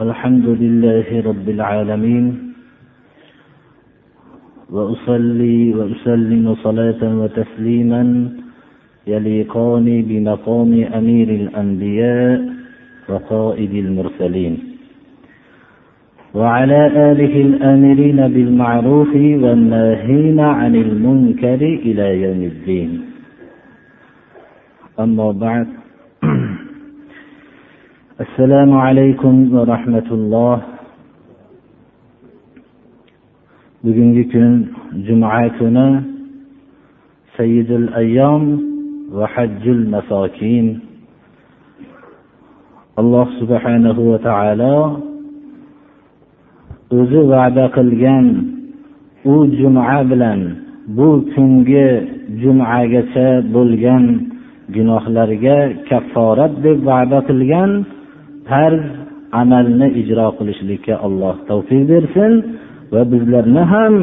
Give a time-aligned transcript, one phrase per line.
[0.00, 2.52] الحمد لله رب العالمين
[4.70, 8.02] وأصلي وأسلم صلاة وتسليما
[9.06, 12.38] يليقان بمقام أمير الأنبياء
[13.08, 14.58] وقائد المرسلين.
[16.34, 16.80] وعلى
[17.12, 22.90] آله الآمرين بالمعروف والناهين عن المنكر إلى يوم الدين.
[25.00, 25.83] أما بعد
[28.19, 30.55] السلام عليكم ورحمة الله
[33.79, 34.75] bugungi kun
[35.07, 36.03] juma kuni
[37.39, 38.43] sayyidul ayyom
[39.15, 40.83] va hajjul masokin
[42.99, 44.77] alloh subhanahu va taolo
[46.91, 48.25] o'zi va'da qilgan
[49.23, 50.39] u juma bilan
[50.97, 51.87] bu kungi
[52.41, 54.03] jumagacha bo'lgan
[54.75, 55.57] gunohlarga
[55.89, 57.71] kafforat deb va'da qilgan
[58.48, 58.82] farz
[59.40, 62.32] amalni ijro qilishlikka alloh tavfiq bersin
[62.92, 63.94] va bizlarni ham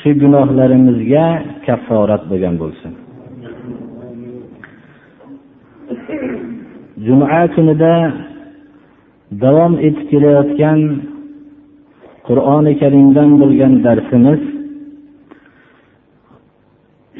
[0.00, 1.26] shu gunohlarimizga
[1.66, 2.92] kafforat bo'lgan bo'lsin.
[7.06, 7.94] Juma kunida
[9.44, 10.80] davom etib kelayotgan
[12.26, 14.42] qur'oni karimdan bo'lgan darsimiz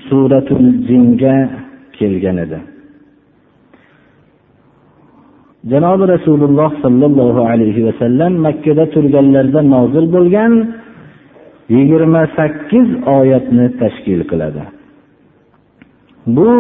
[0.07, 1.37] suratul jinga
[1.99, 2.59] kelgan edi.
[5.69, 10.53] Janobi rasululloh sollallohu alayhi vasallam makkada turganlarida nozil bo'lgan
[11.75, 14.63] yigirma sakkiz oyatni tashkil qiladi.
[16.37, 16.51] Bu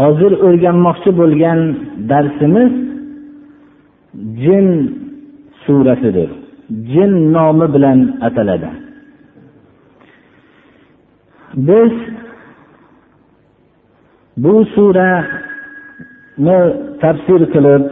[0.00, 1.60] hozir o'rganmoqchi bo'lgan
[2.10, 2.72] darsimiz
[4.42, 4.66] jin
[5.64, 6.30] surasidir.
[6.92, 8.70] Jin nomi bilan ataladi.
[11.68, 11.92] Biz
[14.36, 15.10] bu sura
[16.44, 16.58] ni
[17.02, 17.82] tafsir qilib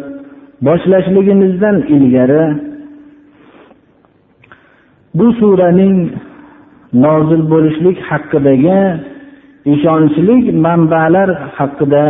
[0.67, 2.45] boshlashligimizdan ilgari
[5.19, 5.97] bu suraning
[7.05, 8.81] nozil bo'lishlik haqidagi
[9.75, 10.37] ishonchli
[10.67, 12.05] manbalar haqida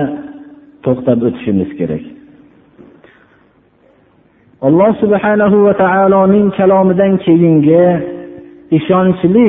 [0.85, 2.05] to'xtab o'tishimiz kerak.
[4.67, 7.85] Alloh subhanahu va taoloning kalomidan keyingi
[8.79, 9.49] ishonchli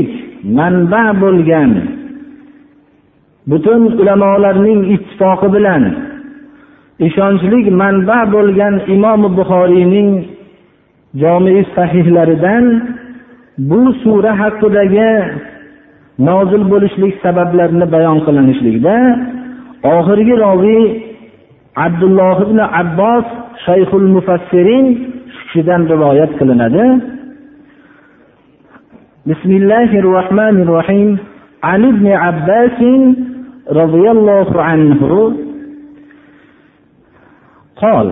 [0.57, 1.71] manba bo'lgan
[3.49, 5.83] butun ulamolarning ittifoqi bilan
[7.06, 10.10] ishonchli manba bo'lgan imom buxoriyning
[11.22, 12.64] jomi sahihlaridan
[13.68, 15.12] bu sura haqidagi
[16.28, 18.96] nozil bo'lishlik sabablarini bayon qilinishlikda
[19.96, 20.84] oxirgi roviy
[21.86, 23.26] abdulloh ibn abbos
[23.66, 24.86] shayxul mufassirin
[25.38, 26.84] kishidan rivoyat qilinadi
[29.28, 31.10] bismillahi rohmanir rohim
[31.62, 32.78] عن ابن عباس
[33.80, 35.00] رضي الله عنه
[37.81, 38.11] قال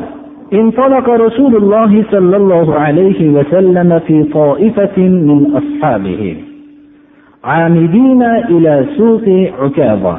[0.54, 6.38] انطلق رسول الله صلى الله عليه وسلم في طائفة من أصحابه
[7.44, 9.24] عامدين إلى سوق
[9.60, 10.18] عكاظة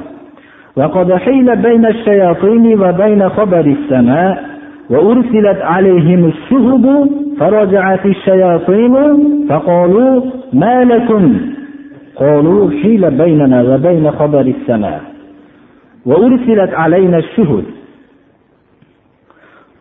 [0.77, 4.45] وقد حيل بين الشياطين وبين خبر السماء
[4.91, 8.95] وأرسلت عليهم الشهب فرجعت الشياطين
[9.49, 10.21] فقالوا
[10.53, 11.37] ما لكم؟
[12.17, 15.01] قالوا حيل بيننا وبين خبر السماء.
[16.07, 17.65] وأرسلت علينا الشهد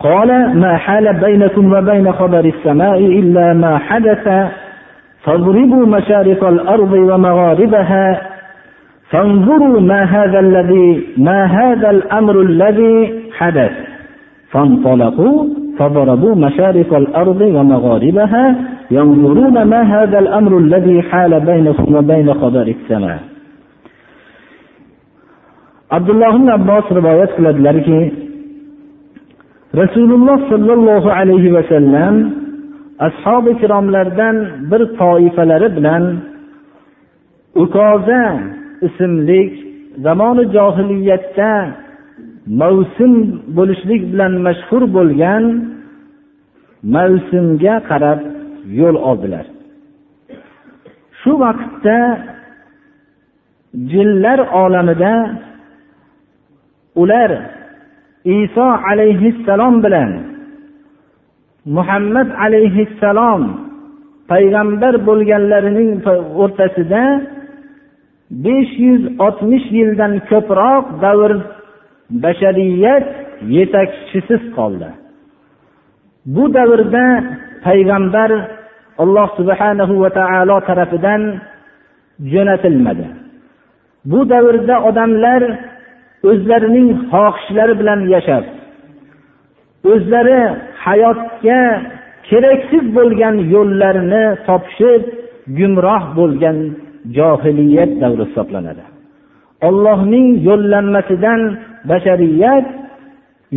[0.04, 4.50] قال ما حال بينكم وبين خبر السماء إلا ما حدث
[5.24, 8.22] فاضربوا مشارق الأرض ومغاربها
[9.10, 13.72] فانظروا ما هذا الذي ما هذا الأمر الذي حدث.
[14.52, 15.46] فانطلقوا
[15.78, 18.56] فضربوا مشارق الأرض ومغاربها
[18.92, 23.20] ينظرون ما هذا الأمر الذي حال بينكم وبين خبر السماء.
[25.92, 28.33] عبد الله بن عباس rivoyat qiladilarki
[29.82, 32.16] rasululloh sollallohu alayhi vasallam
[33.08, 34.36] ashobi ikromlardan
[34.72, 36.04] bir toifalari bilan
[37.64, 38.24] ukoza
[38.88, 39.42] ismli
[40.06, 41.52] zamoni johiliyatda
[42.62, 43.14] mavsum
[43.58, 45.44] bo'lishlik bilan mashhur bo'lgan
[46.96, 48.20] mavsumga qarab
[48.80, 49.46] yo'l oldilar.
[51.20, 52.00] Shu vaqtda
[53.92, 55.14] jinlar olamida
[57.02, 57.32] ular
[58.26, 60.12] iso alayhissalom bilan
[61.66, 63.42] muhammad alayhissalom
[64.32, 65.92] payg'ambar bo'lganlarining
[66.44, 67.04] o'rtasida
[68.46, 71.32] besh yuz oltmish yildan ko'proq davr
[72.24, 73.06] bashariyat
[73.56, 74.90] yetakchisiz qoldi.
[76.36, 77.06] Bu davrda
[77.66, 78.32] payg'ambar
[79.04, 81.22] alloh subhanahu va taolo tarafidan
[82.32, 83.08] jo'natilmadi.
[84.12, 85.42] Bu davrda odamlar
[86.30, 88.46] o'zlarining xohishlari bilan yashab
[89.92, 90.40] o'zlari
[90.86, 91.60] hayotga
[92.30, 95.04] keraksiz bo'lgan yo'llarni topishib
[95.58, 96.58] gumroh bo'lgan
[97.18, 98.84] johiliyat davri hisoblanadi.
[99.68, 101.42] Ollohning yo'llanmasidan
[101.92, 102.68] bashariyat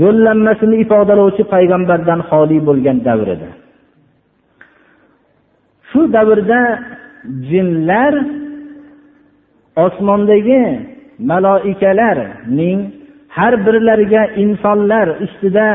[0.03, 3.49] yo'llanmasini ifodalovchi payg'ambardan xoli bo'lgan davr edi.
[5.89, 6.61] Shu davrda
[7.51, 8.13] jinlar
[9.87, 10.63] osmondagi
[11.19, 12.79] maloikalarning
[13.37, 15.69] har birlariga insonlar ustida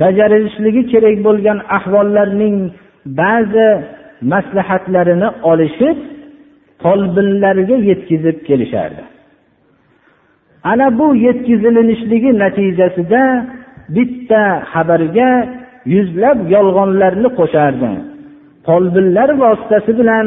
[0.00, 2.56] bajarilishligi kerak bo'lgan ahvollarning
[3.20, 3.68] ba'zi
[4.32, 5.98] maslahatlarini olishib
[6.82, 9.02] folbinlarga yetkazib kelishardi.
[10.70, 13.22] Ana bu yetkazilinishligi natijasida
[13.96, 14.42] bitta
[14.72, 15.30] xabarga
[15.94, 17.90] yuzlab yolg'onlarni qo'shardi.
[18.66, 20.26] Folbinlar vositasi bilan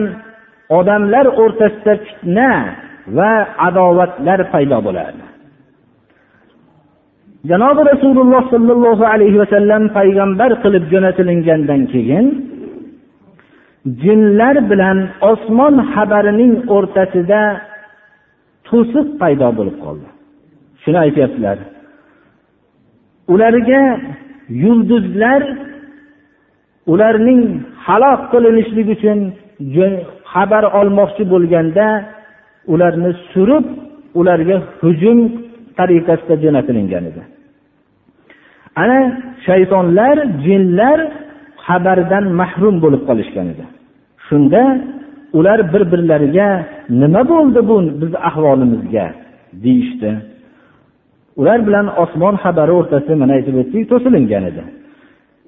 [0.80, 2.51] odamlar o'rtasida fitna
[3.17, 3.31] va
[3.67, 5.25] adovatlar paydo bo'lardi
[7.50, 12.25] janobi rasululloh sollallohu alayhi vasallam payg'ambar qilib jo'natilingandan keyin
[14.03, 14.97] jinlar bilan
[15.31, 17.41] osmon xabarining o'rtasida
[18.67, 20.07] to'siq paydo bo'lib qoldi.
[20.81, 21.57] Shuni aytyaptilar.
[23.33, 23.83] Ularga
[24.63, 25.41] yulduzlar
[26.94, 27.41] ularning
[27.85, 29.19] halok qilinishligi uchun
[30.33, 31.88] xabar olmoqchi bo'lganda
[32.67, 33.65] ularni surib
[34.19, 35.19] ularga hujum
[35.77, 37.21] tariqasida jo'natilingan edi.
[38.81, 39.00] Ana
[39.47, 41.00] shaytonlar jinlar
[41.67, 43.63] xabardan mahrum bo'lib qolishgan edi.
[44.27, 44.61] Shunda
[45.38, 46.50] ular bir birlariga
[47.01, 49.07] nima bo'ldi bu bizni ahvolimizga?
[49.63, 50.12] deyishdi.
[51.39, 54.63] Ular bilan osmon xabari o'rtasi mana aytib o'tdik to'silingan edi.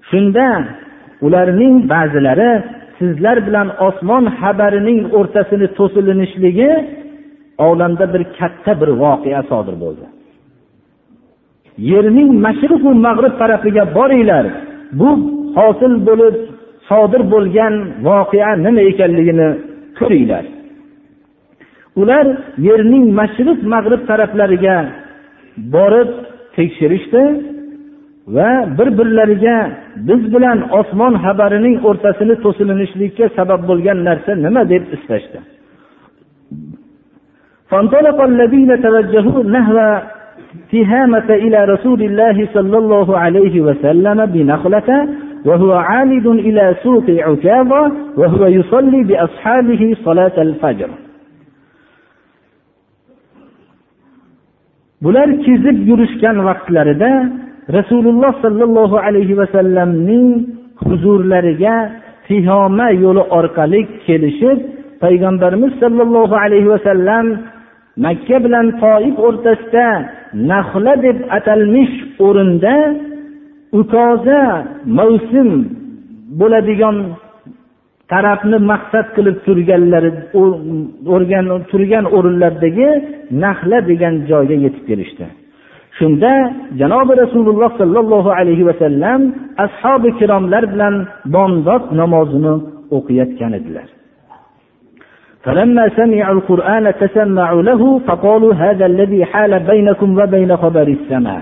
[0.09, 0.47] Shunda
[1.25, 2.51] ularning ba'zilari
[2.99, 6.71] sizlar bilan osmon xabarining o'rtasini to'silinishligi
[7.57, 10.05] olamda bir katta bir voqea sodir bo'ldi.
[11.91, 14.45] Yerning mashriqu mag'rib tarafiga boringlar.
[14.99, 15.09] Bu
[15.57, 16.35] hosil bo'lib
[16.89, 17.73] sodir bo'lgan
[18.07, 19.49] voqea nima ekanligini
[19.99, 20.45] ko'ringlar.
[22.01, 22.25] Ular
[22.67, 24.77] yerning mashriq mag'rib taraflariga
[25.75, 26.09] borib
[26.55, 27.23] tekshirishdi
[28.35, 29.57] va bir birlariga
[30.07, 35.39] biz bilan osmon xabarining o'rtasini to'silinishlikka sabab bo'lgan narsa nima deb istashdi
[37.70, 39.76] فانطلق الذين توجهوا نحو
[40.72, 45.08] تهامة إلى رسول الله صلى الله عليه وسلم بنخلة
[45.44, 50.88] وهو عامد إلى سوق عكاظة وهو يصلي بأصحابه صلاة الفجر
[55.04, 57.12] bular kezib yurishgan vaqtlarida
[57.78, 60.28] rasululloh sollallohu alayhi vasallamning
[60.86, 61.76] huzurlariga
[62.28, 64.58] tihoma yo'li orqali kelishib
[65.04, 67.26] payg'ambarimiz sollallohu alayhi vasallam
[68.05, 69.87] makka bilan toif o'rtasida
[70.51, 71.95] nahla deb atalmish
[72.27, 72.75] o'rinda
[73.79, 74.41] ukoza
[74.97, 75.49] mavsum
[76.39, 76.97] bo'ladigan
[78.11, 80.11] tarafni maqsad qilib turganlari
[81.71, 82.89] turgan o'rinlardagi
[83.43, 85.25] nahla degan joyga yetib kelishdi.
[85.97, 86.31] Shunda
[86.79, 89.21] janobi rasululloh sollallohu alayhi vasallam
[89.65, 90.95] ashobi kiromlar bilan
[91.35, 92.53] bomdod namozini
[92.97, 93.87] o'qiyotgan edilar.
[95.43, 101.41] فلما سمعوا القرآن تسمعوا له فقالوا هذا الذي حال بينكم وبين خبر السماء.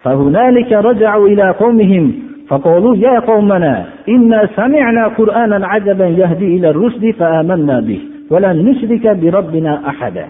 [0.00, 2.12] فهنالك رجعوا إلى قومهم
[2.48, 8.00] فقالوا يا قومنا إنا سمعنا قرآنا عجبا يهدي إلى الرشد فآمنا به
[8.30, 10.26] ولن نشرك بربنا أحدا.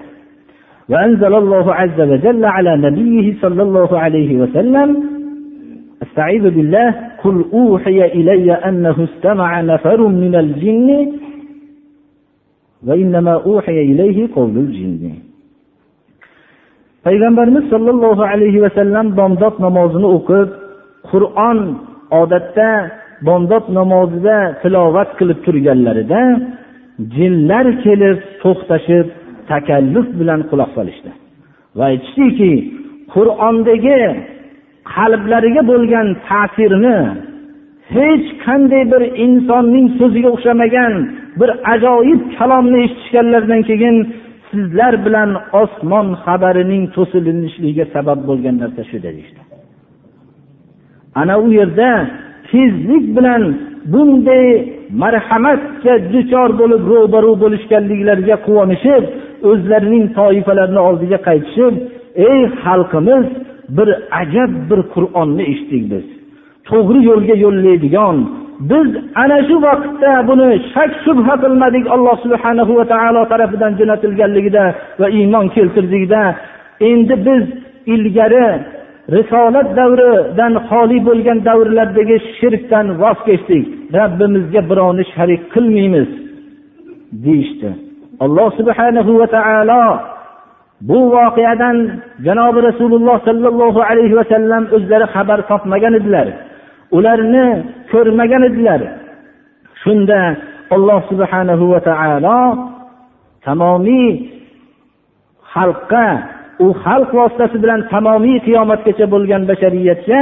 [0.89, 5.03] وأنزل الله عز وجل على نبيه صلى الله عليه وسلم
[6.03, 6.95] أستعيذ بالله
[7.25, 11.13] قل أوحي إلي أنه استمع نفر من الجن
[17.05, 20.49] payg'ambarimiz sollallohu alayhi vasallam bomdod namozini o'qib
[21.11, 21.59] qur'on
[22.21, 22.71] odatda
[23.29, 26.23] bomdod namozida tilovat qilib turganlarida
[27.17, 29.07] jinlar kelib to'xtashib
[29.51, 31.11] takalluf bilan quloq solishdi.
[31.79, 32.53] Va aytishdiki
[33.15, 34.03] qur'ondagi
[34.95, 36.99] qalblariga bo'lgan ta'sirni
[37.97, 40.95] hech qanday bir insonning so'ziga o'xshamagan
[41.39, 43.97] bir ajoyib kalomni eshitishganlaridan keyin
[44.51, 45.31] sizlar bilan
[45.63, 49.41] osmon xabarining to'silinishligiga sabab bo'lgan narsa shu deyishdi
[51.21, 51.91] ana u yerda
[52.51, 53.43] tezlik bilan
[53.93, 54.47] bunday
[55.03, 59.05] marhamatga duchor bo'lib ro'baru bo'lishganliklariga quvonishib
[59.51, 61.75] o'zlarining toifalarini oldiga qaytishib
[62.29, 63.27] ey xalqimiz
[63.77, 63.89] bir
[64.23, 66.07] ajab bir qur'onni eshitdik biz
[66.71, 68.17] to'g'ri yo'lga yo'llaydigan
[68.61, 68.89] biz
[69.23, 74.65] ana shu vaqtda buni shak shubha qilmadik alloh subhanahu va taolo tarafidan jo'natilganligida
[75.01, 76.23] va iymon keltirdikda
[76.91, 77.45] endi biz
[77.95, 78.47] ilgari
[79.17, 83.65] risolat davridan xoli bo'lgan davrlardagi shirkdan voz kechdik.
[83.99, 86.09] Rabbimizga birovni sharik qilmaymiz
[87.25, 87.71] deyishdi.
[88.25, 89.85] Alloh subhanahu va taolo
[90.89, 91.77] bu voqeadan
[92.27, 96.27] janobi rasululloh sollallohu alayhi vasallam o'zlari xabar topmagan edilar.
[96.97, 97.47] Ularni
[97.93, 98.81] ko'rmagan edilar.
[99.83, 100.21] Shunda
[100.77, 102.41] alloh subhanahu va taolo
[103.47, 104.11] tamomiy
[105.53, 106.07] xalqqa
[106.65, 110.21] u xalq vositasi bilan tamomiy qiyomatgacha bo'lgan bashariyatga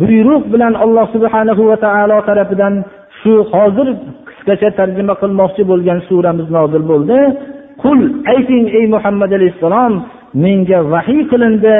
[0.00, 2.74] buyruq bilan alloh subhanahu va taolo tarafidan
[3.20, 3.88] shu hozir
[4.28, 7.18] qisqacha tarjima qilmoqchi bo'lgan suramiz nozil bo'ldi.
[7.82, 7.98] Qul
[8.34, 9.92] ayting ey muhammad alayhissalom
[10.44, 11.76] menga vahiy qilindi.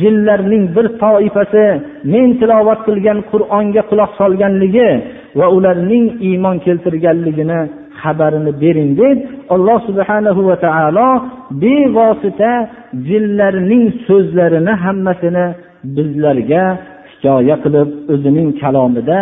[0.00, 1.66] Jinlarning bir toifasi
[2.12, 4.90] men tilovat qilgan qur'onga quloq solganligi
[5.38, 7.60] va ularning iymon keltirganligini
[8.02, 9.18] xabarini bering deb
[9.54, 11.08] alloh subhanahu va taolo
[11.62, 12.52] bevosita
[13.08, 15.46] jinlarning so'zlarini hammasini
[15.96, 16.64] bizlarga
[17.12, 19.20] hikoya qilib o'zining kalomida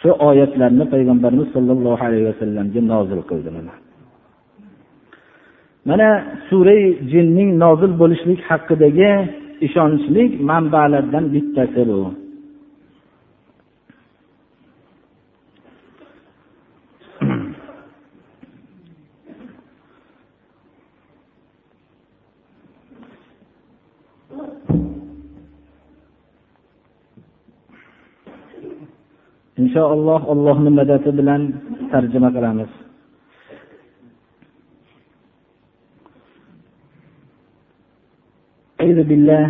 [0.00, 3.50] shu oyatlarni payg'ambarimiz sollallohu alayhi vasallamga nozil qildi
[5.88, 6.08] mana
[6.48, 9.12] suray jinning nozil bo'lishlik haqidagi
[9.66, 11.98] ishonchli manbalardan bittasi bu
[29.62, 31.42] inshaalloh allohni madadi bilan
[31.92, 32.83] tarjima qilamiz.
[38.94, 39.46] أعوذ بالله.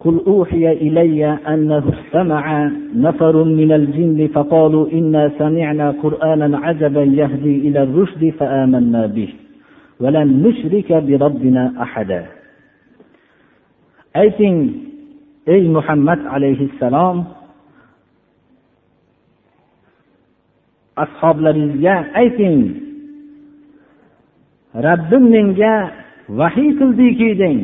[0.00, 7.82] قل أوحي إلي أنه استمع نفر من الجن فقالوا إنا سمعنا قرآنا عجبا يهدي إلى
[7.82, 9.30] الرشد فآمنا به.
[10.00, 12.22] ولن نشرك بربنا أحدا.
[14.14, 14.58] Ayting
[15.50, 17.26] ey muhammad alayhissalom
[20.94, 22.78] ashoblaringizga ayting
[24.78, 27.60] rabbim menga vahiy qildiki deng.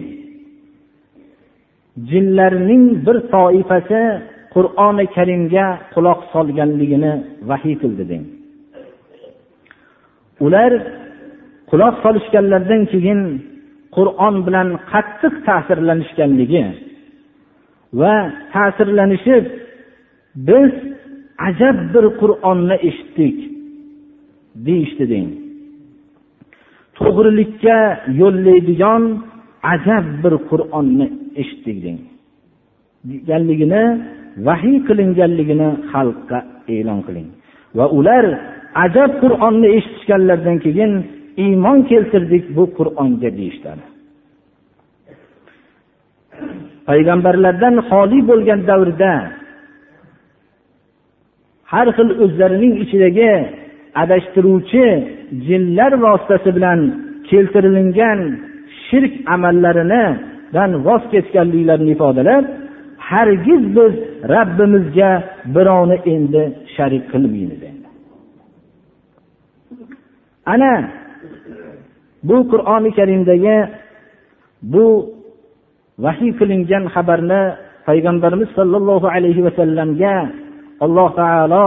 [2.10, 4.02] Jinlarning bir toifasi
[4.54, 7.12] qur'oni karimga quloq solganligini
[7.50, 8.24] vahiy qildi deng.
[10.44, 10.72] Ular
[11.70, 13.20] quloq solishganlaridan keyin
[13.96, 16.64] qur'on bilan qattiq ta'sirlanishganligi
[18.00, 18.14] va
[18.54, 19.44] ta'sirlanishib
[20.48, 20.72] biz
[21.48, 23.36] ajab bir qur'onni eshitdik
[24.66, 25.28] deyishdi deng.
[27.02, 27.78] To'g'rilikka
[28.20, 29.02] yo'llaydigan
[29.74, 31.06] ajab bir qur'onni
[31.40, 31.76] eshitdik
[33.10, 33.84] deganligini
[34.46, 36.38] vahiy qilinganligini xalqqa
[36.74, 37.28] e'lon qiling.
[37.78, 38.24] Va ular
[38.84, 40.92] ajab qur'onni eshitishganlaridan keyin
[41.44, 43.84] iymon keltirdik bu qur'onga deyishadi.
[46.88, 49.12] Payg'ambarlardan xoli bo'lgan davrda
[51.72, 53.32] har xil o'zlarining ichidagi
[54.02, 54.84] adashtiruvchi
[55.46, 56.80] jinlar vositasi bilan
[57.28, 58.20] keltirilgan
[58.86, 62.44] shirk amallaridan voz kechganliklarini ifodalab
[63.10, 63.92] hargiz biz
[64.34, 65.10] rabbimizga
[65.54, 66.42] birovni endi
[66.74, 67.60] sharik qilmaymiz
[70.54, 70.72] ana
[72.28, 73.58] bu qur'oni karimdagi
[74.72, 74.86] bu
[76.04, 77.42] vahiy qilingan xabarni
[77.86, 80.16] payg'ambarimiz sollallohu alayhi vasallamga
[80.84, 81.66] alloh taolo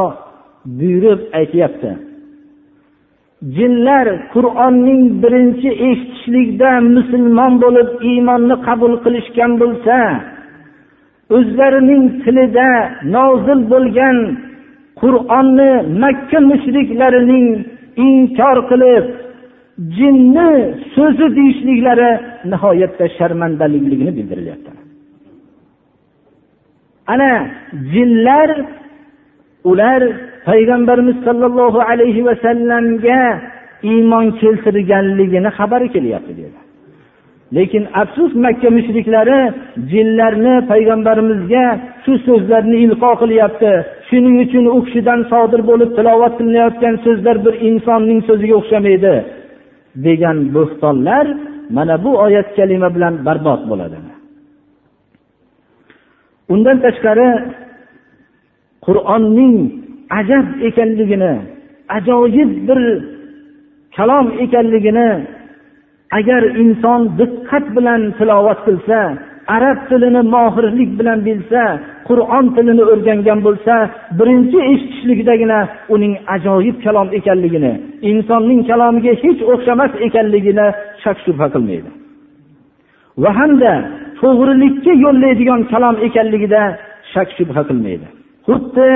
[0.79, 1.91] buyurib aytyapti.
[3.57, 9.97] Jinlar qur'onning birinchi eshitishlikda musulmon bo'lib iymonni qabul qilishgan bo'lsa
[11.37, 12.69] o'zlarining tilida
[13.15, 14.17] nozil bo'lgan
[15.01, 15.71] qur'onni
[16.03, 17.47] makka mushriklarining
[18.07, 19.05] inkor qilib
[19.97, 20.51] jinni
[20.95, 22.11] so'zi deyishliklari
[22.51, 24.71] nihoyatda sharmandalikligini bildirilyapti.
[27.13, 27.31] Ana
[27.93, 28.49] jinlar
[29.69, 30.01] ular
[30.47, 33.21] payg'ambarimiz sollallohu alayhi vasallamga
[33.91, 36.59] iymon keltirganligini xabari kelyapti dedi.
[37.55, 39.39] Lekin afsus makka mushriklari
[39.91, 41.65] jinlarni payg'ambarimizga
[42.03, 43.71] shu so'zlarni ilqo qilyapti.
[44.09, 49.15] Shuning uchun u kishidan sodir bo'lib tilovat qilinayotgan so'zlar bir insonning so'ziga o'xshamaydi
[50.05, 51.25] degan bo'xtonlar
[51.77, 53.97] mana bu oyat kalima bilan barbod bo'ladi.
[56.53, 57.27] Undan tashqari
[58.85, 59.55] qur'onning
[60.19, 61.33] ajab ekanligini
[61.97, 62.81] ajoyib bir
[63.97, 65.09] kalom ekanligini
[66.19, 68.99] agar inson diqqat bilan tilovat qilsa
[69.55, 71.63] arab tilini mohirlik bilan bilsa
[72.07, 73.75] qur'on tilini o'rgangan bo'lsa
[74.19, 75.59] birinchi eshitishlikdagina
[75.93, 77.73] uning ajoyib kalom ekanligini
[78.11, 80.67] insonning kalomiga hech o'xshamas ekanligini
[81.03, 81.89] shak shubha qilmaydi.
[83.23, 83.73] Va hamda
[84.21, 86.61] to'g'rilikka yo'llaydigan kalom ekanligida
[87.13, 88.07] shak shubha qilmaydi.
[88.47, 88.89] Xuddi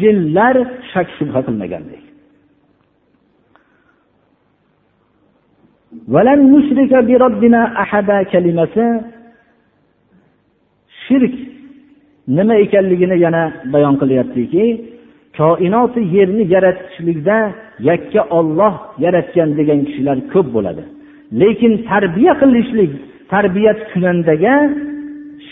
[0.00, 0.56] jinlar
[0.90, 2.02] shak shubha qilmagandek.
[8.32, 8.84] Kalimasi
[11.04, 11.34] shirk
[12.36, 14.64] nima ekanligini yana bayon qilyaptiki
[15.38, 17.36] koinoti yerni yaratishlikda
[17.88, 20.84] yakka olloh yaratgan degan kishilar ko'p bo'ladi.
[21.40, 22.92] Lekin tarbiya qilishlik
[23.32, 24.54] tarbiyat kunandaga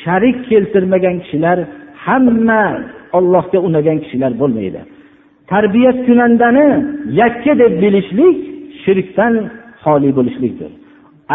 [0.02, 1.58] sharik keltirmagan kishilar
[2.04, 2.64] hamma
[3.18, 4.80] ollohga unagan kishilar bo'lmaydi.
[5.52, 6.66] Tarbiyat kunandani
[7.22, 8.36] yakka deb bilishlik
[8.82, 9.34] shirkdan
[9.82, 10.70] xoli bo'lishlikdir.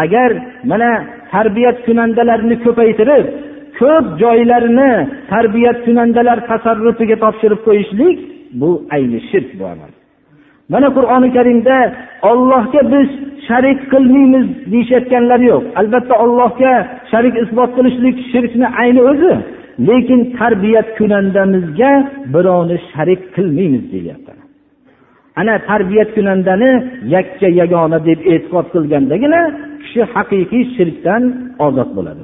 [0.02, 0.30] Agar
[0.70, 0.90] mana
[1.32, 3.26] tarbiyat kunandalarni ko'paytirib
[3.78, 4.90] ko'p joylarni
[5.32, 8.18] tarbiyat kunandalar tasarrufiga topshirib qo'yishlik
[8.60, 9.92] bu ayni shirk bu amal.
[10.72, 11.76] Mana qur'oni karimda
[12.30, 13.08] ollohga biz
[13.48, 15.62] sharik qilmaymiz deyishayotganlar yo'q.
[15.80, 16.72] Albatta ollohga
[17.10, 19.32] sharik isbot qilishlik shirkni ayni o'zi
[19.78, 21.92] lekin tarbiyat kunandamizga
[22.34, 24.32] birovni sharik qilmaymiz deyapti.
[25.40, 26.70] Ana tarbiyat kunandani
[27.14, 29.40] yakka yagona deb e'tiqod qilgandagina
[29.82, 31.22] kishi haqiqiy shirkdan
[31.66, 32.22] ozod bo'ladi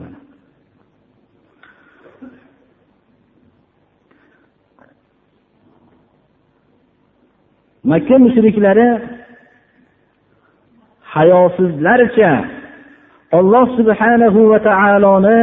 [7.90, 8.88] makka mushriklari
[11.14, 12.32] hayosizlarcha
[13.38, 15.40] olloh subhanahu va taoloni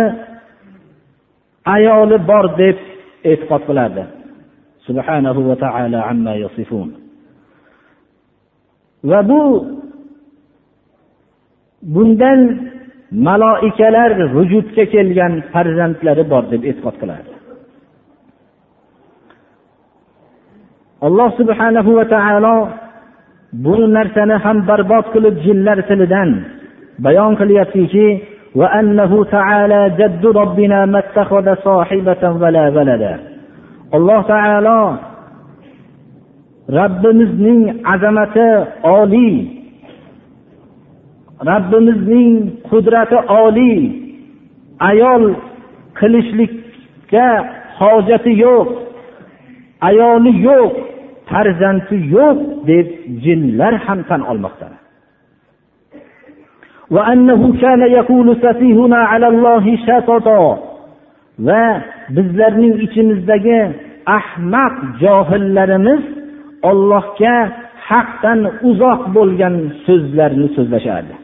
[1.65, 2.77] ayoli bor deb
[3.31, 4.03] e'tiqod qilardi.
[4.87, 6.89] Subhanahu va taala amma yasifun.
[9.09, 9.41] Va bu
[11.93, 12.39] bundan
[13.11, 17.33] maloikalar vujudga kelgan farzandlari bor deb e'tiqod qilardi.
[21.07, 22.55] Alloh subhanahu va taolo
[23.53, 26.29] bu narsani ham barbod qilib jinlar tilidan
[27.05, 28.07] bayon qilyaptiki
[28.56, 33.20] وأنه تعالى جد ربنا ما اتخذ صاحبة ولا ولدا.
[33.91, 34.82] Alloh taolo
[36.70, 38.50] rabbimizning azamati
[38.83, 39.38] oliy.
[41.42, 43.81] Rabbimizning qudrati oliy.
[44.90, 45.24] Ayol
[46.00, 47.27] qilishlikka
[47.79, 48.70] hojati yo'q.
[49.90, 50.74] Ayoli yo'q.
[51.29, 52.38] Farzandi yo'q
[52.70, 52.88] deb
[53.24, 54.78] jinlar ham tan olmoqda.
[61.47, 61.65] Va
[62.15, 63.59] bizlarning ichimizdagi
[64.17, 66.03] ahmaq johillarimiz
[66.69, 67.35] ollohga
[67.89, 71.15] haqdan uzoq bo'lgan so'zlarni so'zlashardi.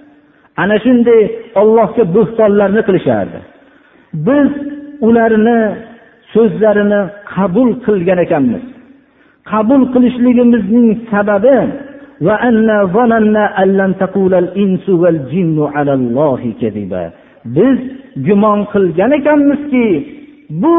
[0.61, 1.21] Ana shunday
[1.61, 3.39] ollohga bo'xtonlarni qilishardi.
[4.27, 4.49] Biz
[5.07, 5.59] ularni
[6.33, 7.01] so'zlarini
[7.33, 8.63] qabul qilgan ekanmiz.
[9.51, 11.57] Qabul qilishligimizning sababi
[17.57, 17.77] biz
[18.27, 19.87] gumon qilgan ekanmizki
[20.49, 20.77] bu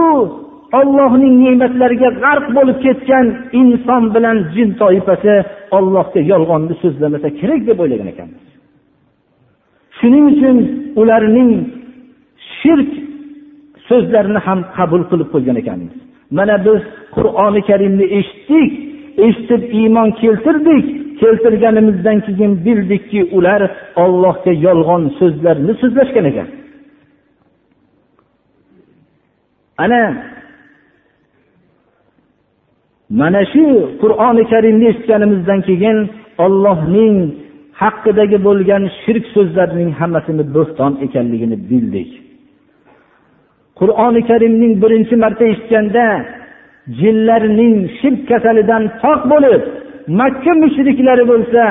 [0.81, 3.27] ollohning ne'matlariga g'arq bo'lib ketgan
[3.61, 5.35] inson bilan jin toifasi
[5.79, 8.42] ollohga yolg'onni so'zlamasa kerak deb o'ylagan ekanmiz.
[9.99, 10.57] Shuning uchun
[11.01, 11.51] ularning
[12.59, 12.90] shirk
[13.88, 15.94] so'zlarini ham qabul qilib qo'ygan ekanmiz.
[16.38, 16.81] Mana biz
[17.16, 18.70] qur'oni karimni eshitdik
[19.27, 20.87] eshitib iymon keltirdik
[21.21, 23.63] keltirganimizdan keyin bildikki ular
[24.05, 26.49] ollohga yolg'on so'zlarni so'zlashgan ekan.
[29.85, 30.03] Ana
[33.21, 33.65] mana shu
[34.03, 35.99] qur'oni karimni eshitganimizdan keyin
[36.45, 37.17] ollohning
[37.83, 42.11] haqqidagi bo'lgan shirk so'zlarining hammasini bo'xton ekanligini bildik.
[43.81, 46.07] Qur'oni karimning birinchi marta eshitganda
[47.01, 49.63] jinlarning shirk kasalidan pok bo'lib
[50.09, 51.62] makka mushriklari bo'lsa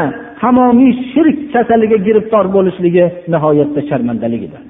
[0.41, 4.63] tamomiy shirk kasaliga giriftor bo'lishligi nihoyatda sharmandaligidir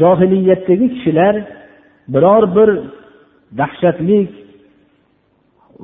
[0.00, 1.34] johiliyatdagi kishilar
[2.12, 2.70] biror bir
[3.58, 4.20] dahshatli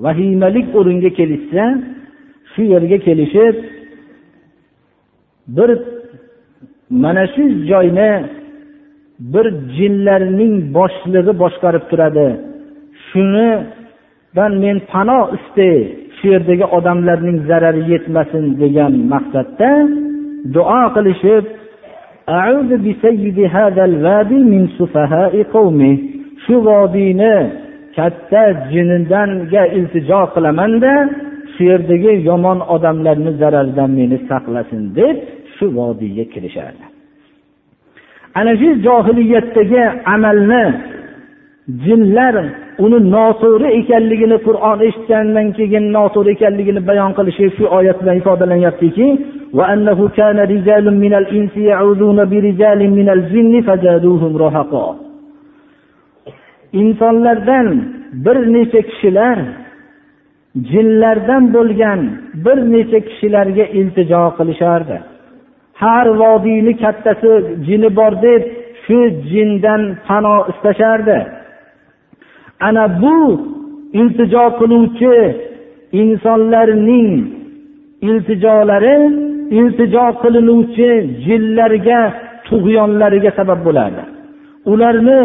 [0.05, 1.64] vahimalik o'ringa kelishsa
[2.52, 3.57] shu yerga kelishib
[5.57, 5.70] bir
[6.90, 8.11] mana shu joyni
[9.20, 12.29] bir jinlarning boshlig'i boshqarib turadi.
[13.09, 15.76] Shunidan men pano istay
[16.16, 19.70] shu yerdagi odamlarning zarari yetmasin degan maqsadda
[20.55, 21.44] duo qilishib
[26.44, 27.37] shu vodiyni
[27.96, 30.92] katta jinidanga iltijo qilamanda
[31.52, 35.16] shu yerdagi yomon odamlarni zararidan meni saqlasin deb
[35.57, 36.86] shu vodiyga kirishadi.
[38.38, 39.83] Ana shu johiliyatdagi
[40.14, 40.64] amalni
[41.85, 42.35] jinlar
[42.85, 49.07] uni noto'g'ri ekanligini qur'on eshitgandan keyin noto'g'ri ekanligini bayon qilishi shu oyat bilan ifodalanyaptiki
[56.72, 57.66] insonlardan
[58.25, 59.38] bir necha kishilar
[60.70, 62.01] jinlardan bo'lgan
[62.44, 65.15] bir necha kishilarga iltijo qilishardi.
[65.83, 67.33] Har vodiyni kattasi
[67.67, 68.43] jini bor deb
[68.83, 68.99] shu
[69.31, 71.19] jindan pano istashardi.
[72.69, 73.17] Ana bu
[74.01, 75.15] iltijo qiluvchi
[76.03, 77.11] insonlarning
[78.09, 78.97] iltijolari
[79.59, 80.91] iltijo qilinuvchi
[81.27, 82.01] jinlarga
[82.49, 84.03] tug'yonlariga sabab bo'ladi
[84.73, 85.21] ularni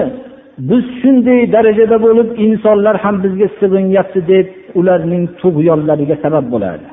[0.69, 4.47] biz shunday darajada bo'lib insonlar ham bizga sig'inyapti deb
[4.79, 6.87] ularning tug'yonlariga sabab bo'ladi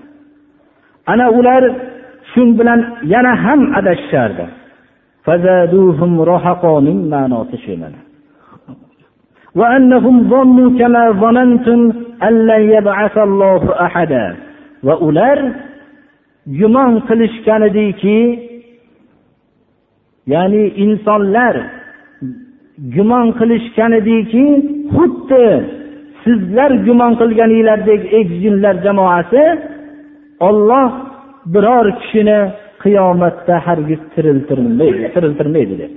[1.12, 1.62] ana ular
[2.37, 2.79] shu bilan
[3.13, 4.45] yana ham adashishardi
[7.13, 7.99] ma'nosi shu mana
[9.61, 11.79] وأنهم ظنوا كما ظننتم
[12.27, 14.25] أن لن يبعث الله أحدا
[14.83, 15.39] va ular
[16.59, 18.19] gumon qilishgan ediki
[20.33, 21.55] ya'ni insonlar
[22.95, 24.45] gumon qilishgan ediki
[24.95, 25.47] xuddi
[26.23, 28.01] sizlar gumon qilganinglardek
[28.43, 29.43] jinlar jamoasi
[30.47, 30.89] olloh
[31.52, 32.38] biror kishini
[32.82, 35.92] qiyomatda hargiz tiriltirmaydi deb.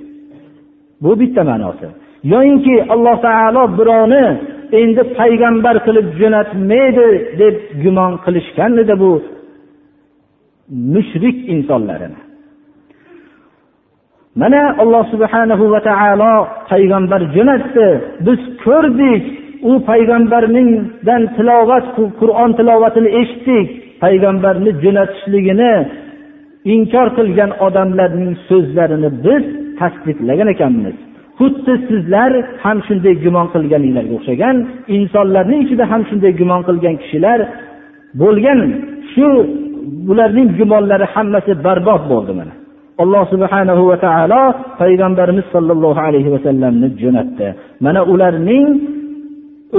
[1.04, 1.88] Bu bitta ma'nosi.
[2.34, 4.26] Yoyinki alloh taolo birovni
[4.82, 7.08] endi payg'ambar qilib jo'natmaydi
[7.42, 9.12] deb gumon qilishganida bu?
[10.94, 12.20] Mushrik insonlarini
[14.36, 16.34] mana alloh subhanahu va taolo
[16.72, 17.88] payg'ambar jo'natdi.
[18.26, 19.24] Biz ko'rdik
[19.70, 21.86] u payg'ambarningdan tilovat
[22.20, 23.68] qur'on tilovatini eshitdik.
[24.04, 25.74] Payg'ambarni jo'natishligini
[26.76, 29.44] inkor qilgan odamlarning so'zlarini biz
[29.80, 30.96] tasdiqlagan ekanmiz.
[31.40, 32.32] Xuddi sizlar
[32.64, 34.56] ham shunday gumon qilganinglarga o'xshagan
[34.98, 37.40] insonlarning ichida ham shunday gumon qilgan kishilar
[38.22, 38.60] bo'lgan.
[39.14, 39.28] Shu
[40.08, 42.54] bularning gumonlari hammasi barbod bo'ldi mana.
[43.04, 44.44] Alloh subhanahu va taolo
[44.82, 47.48] payg'ambarimiz sollallohu alayhi vasallamni jo'natdi.
[47.86, 48.66] Mana ularning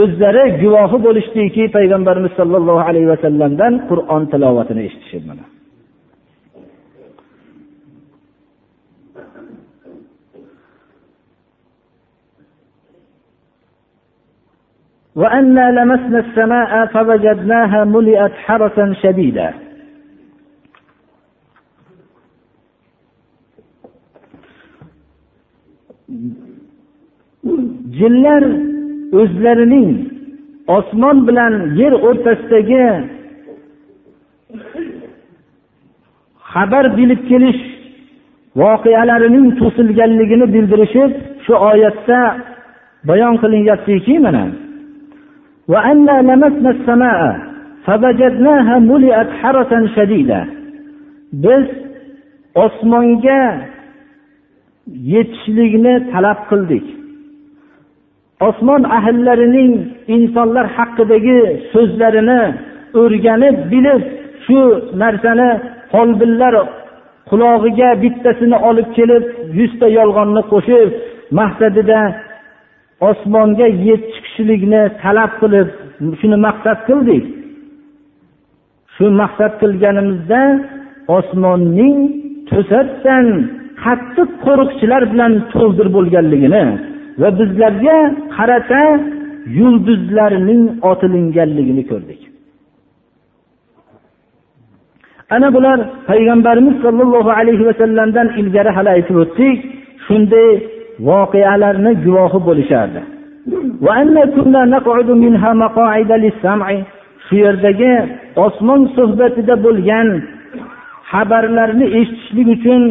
[0.01, 5.45] o'zlari guvohi bo'lishdiki payg'ambarimiz sollallohu alayhi vasallamdan qur'on tilovatini eshitishib mana
[15.21, 19.53] وأنا لمسنا السماء فوجدناها ملئت حرسا شديدا
[27.97, 28.43] jinlar
[29.20, 29.90] o'zlarining
[30.76, 32.86] osmon bilan yer o'rtasidagi
[36.52, 37.62] xabar bilib kelish
[38.60, 41.10] voqealarining to'silganligini bildirishib
[41.44, 42.20] shu oyatda
[43.08, 44.44] bayon qilinyaptiki mana
[51.44, 51.64] biz
[52.64, 53.42] osmonga
[55.12, 56.86] yetishlikni talab qildik.
[58.48, 59.72] Osmon ahllarining
[60.16, 61.40] insonlar haqidagi
[61.72, 62.42] so'zlarini
[63.00, 64.02] o'rganib bilib
[64.44, 64.60] shu
[65.02, 65.50] narsani
[65.92, 66.54] folbinlar
[67.30, 69.24] qulog'iga bittasini olib kelib
[69.58, 70.88] yuzta yolg'onni qo'shib
[71.38, 72.00] maqsadida
[73.10, 73.66] osmonga
[74.14, 75.68] chiqishlikni talab qilib
[76.20, 77.24] shuni maqsad qildik.
[78.94, 80.42] Shu maqsad qilganimizda
[81.18, 81.96] osmonning
[82.50, 83.26] to'satdan
[83.84, 86.64] qattiq qo'riqchilar bilan to'ldir bo'lganligini
[87.20, 87.96] va bizlarga
[88.36, 88.82] qarata
[89.58, 92.20] yulduzlarning otilinganligini ko'rdik.
[95.34, 95.78] Ana bular
[96.10, 99.58] payg'ambarimiz sollallohu alayhi vasallamdan ilgari hali aytib o'tdik
[100.06, 100.48] shunday
[101.08, 103.00] voqealarni guvohi bo'lishardi.
[107.26, 107.92] Shu yerdagi
[108.46, 110.08] osmon suhbatida bo'lgan
[111.12, 112.82] xabarlarni eshitishlik uchun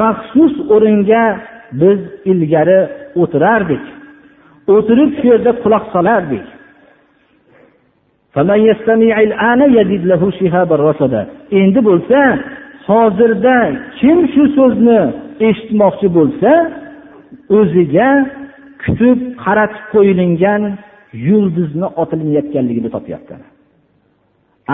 [0.00, 1.24] maxsus o'ringa
[1.72, 1.98] biz
[2.30, 2.80] ilgari
[3.22, 3.84] o'tirardik.
[4.74, 6.46] O'tirib shu yerda quloq solardik.
[11.60, 12.18] Endi bo'lsa
[12.88, 13.56] hozirda
[13.98, 15.00] kim shu so'zni
[15.48, 16.50] eshitmoqchi bo'lsa
[17.58, 18.10] o'ziga
[18.82, 20.62] kutib qaratib qo'yilgan
[21.28, 23.34] yulduzni otilayotganligini topyapti.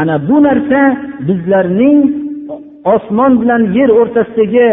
[0.00, 0.80] Ana bu narsa
[1.28, 1.98] bizlarning
[2.94, 4.68] osmon bilan yer o'rtasidagi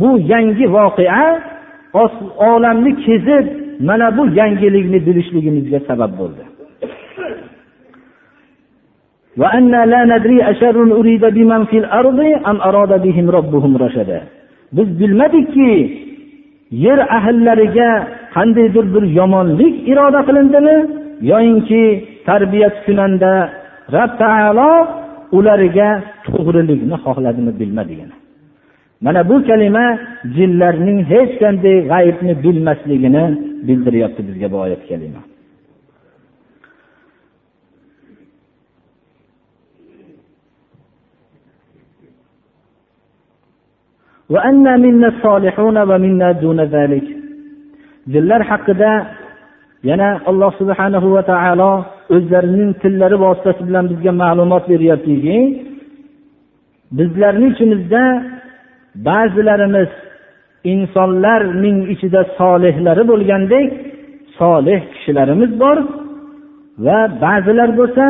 [0.00, 1.22] bu yangi voqea
[2.50, 3.46] olamni kezib
[3.88, 6.44] mana bu yangilikni bilishligimizga sabab bo'ldi.
[14.76, 15.70] Biz bilmadikki
[16.70, 17.90] yer ahllariga
[18.34, 20.76] qandaydir bir yomonlik iroda qilindimi
[21.30, 21.82] yoyinki
[22.28, 23.32] tarbiya kunanda
[23.94, 24.70] rob taolo
[25.38, 25.88] ularga
[26.26, 28.14] to'g'rilikni xohladimi bilmadigini
[29.04, 29.86] mana bu kalima
[30.36, 33.24] jinlarning hech qanday g'aybni bilmasligini
[33.66, 35.22] bildiryapti bizga bu oyat kalima.
[48.12, 48.92] Jinlar haqida
[49.88, 51.72] yana alloh subhanahu va taolo
[52.14, 55.36] o'zlarining tillari vositasi bilan bizga ma'lumot beryaptiki
[56.98, 58.02] bizlarni ichimizda
[59.06, 59.90] ba'zilarimiz
[60.72, 63.68] insonlarning ichida solihlari bo'lgandek
[64.38, 65.78] solih kishilarimiz bor
[66.86, 68.04] va ba'zilar bo'lsa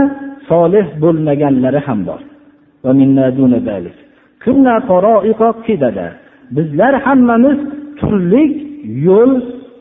[0.51, 2.20] solih bo'lmaganlari ham bor.
[6.57, 7.59] Bizlar hammamiz
[8.01, 8.42] turli
[9.07, 9.33] yo'l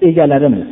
[0.09, 0.69] egalarimiz.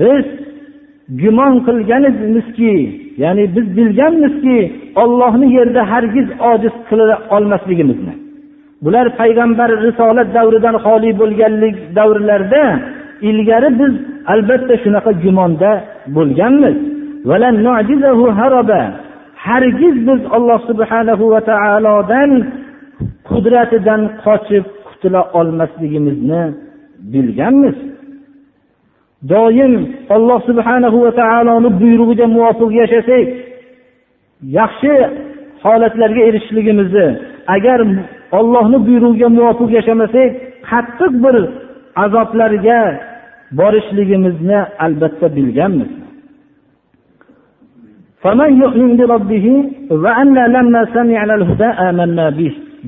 [0.00, 0.24] Biz
[1.08, 2.74] gumon qilganimizki
[3.22, 4.58] ya'ni biz bilganmizki
[5.02, 8.14] ollohni yerda hargiz ojiz qila olmasligimizni.
[8.84, 12.64] Bular payg'ambar risolat davridan xoli bo'lganlik davrlarida
[13.28, 13.92] ilgari biz
[14.32, 15.70] albatta shunaqa gumonda
[16.16, 16.76] bo'lganmiz.
[19.46, 22.30] Hargiz biz alloh subhanahu va taolodan
[23.28, 26.42] qudratidan qochib qutula olmasligimizni
[27.12, 27.76] bilganmiz.
[29.32, 29.74] Doim
[30.16, 33.26] alloh subhanahu va taoloni buyrug'iga muvofiq yashasak
[34.58, 34.94] yaxshi
[35.64, 37.06] holatlarga erishishligimizni
[37.54, 37.78] agar
[38.38, 40.30] ollohni buyrug'iga muvofiq yashamasak
[40.70, 41.36] qattiq bir
[42.04, 42.80] azoblarga
[43.58, 45.90] borishligimizni albatta bilganmiz.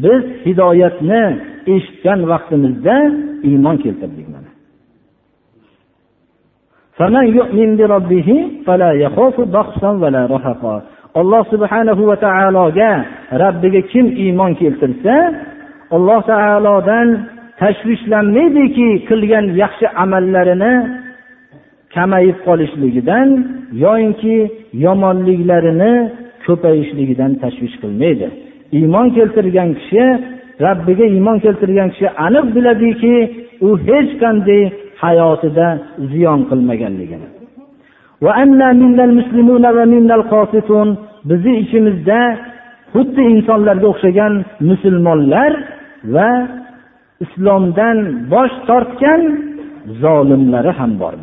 [0.04, 1.22] Biz hidoyatni
[1.74, 2.96] eshitgan vaqtimizda
[3.48, 4.35] iymon keltirdik.
[11.20, 12.90] Olloh alloh subhanahu va taologa
[13.42, 15.16] rabbiga kim iymon keltirsa
[15.96, 17.08] alloh taolodan
[17.60, 20.74] tashvishlanmaydiki qilgan yaxshi amallarini
[21.94, 23.28] kamayib qolishligidan
[23.84, 24.36] yoyinki
[24.84, 25.92] yomonliklarini
[26.46, 28.26] ko'payishligidan tashvish qilmaydi.
[28.78, 30.04] Iymon keltirgan kishi
[30.66, 33.14] rabbiga iymon keltirgan kishi aniq biladiki
[33.66, 34.62] u hech qanday
[35.02, 35.68] hayotida
[36.10, 37.28] ziyon qilmaganligini.
[41.30, 42.20] Bizni ichimizda
[42.92, 44.32] xuddi insonlarga o'xshagan
[44.68, 45.52] musulmonlar
[46.14, 46.30] va
[47.24, 47.96] islomdan
[48.32, 49.20] bosh tortgan
[50.02, 51.14] zolimlari ham bor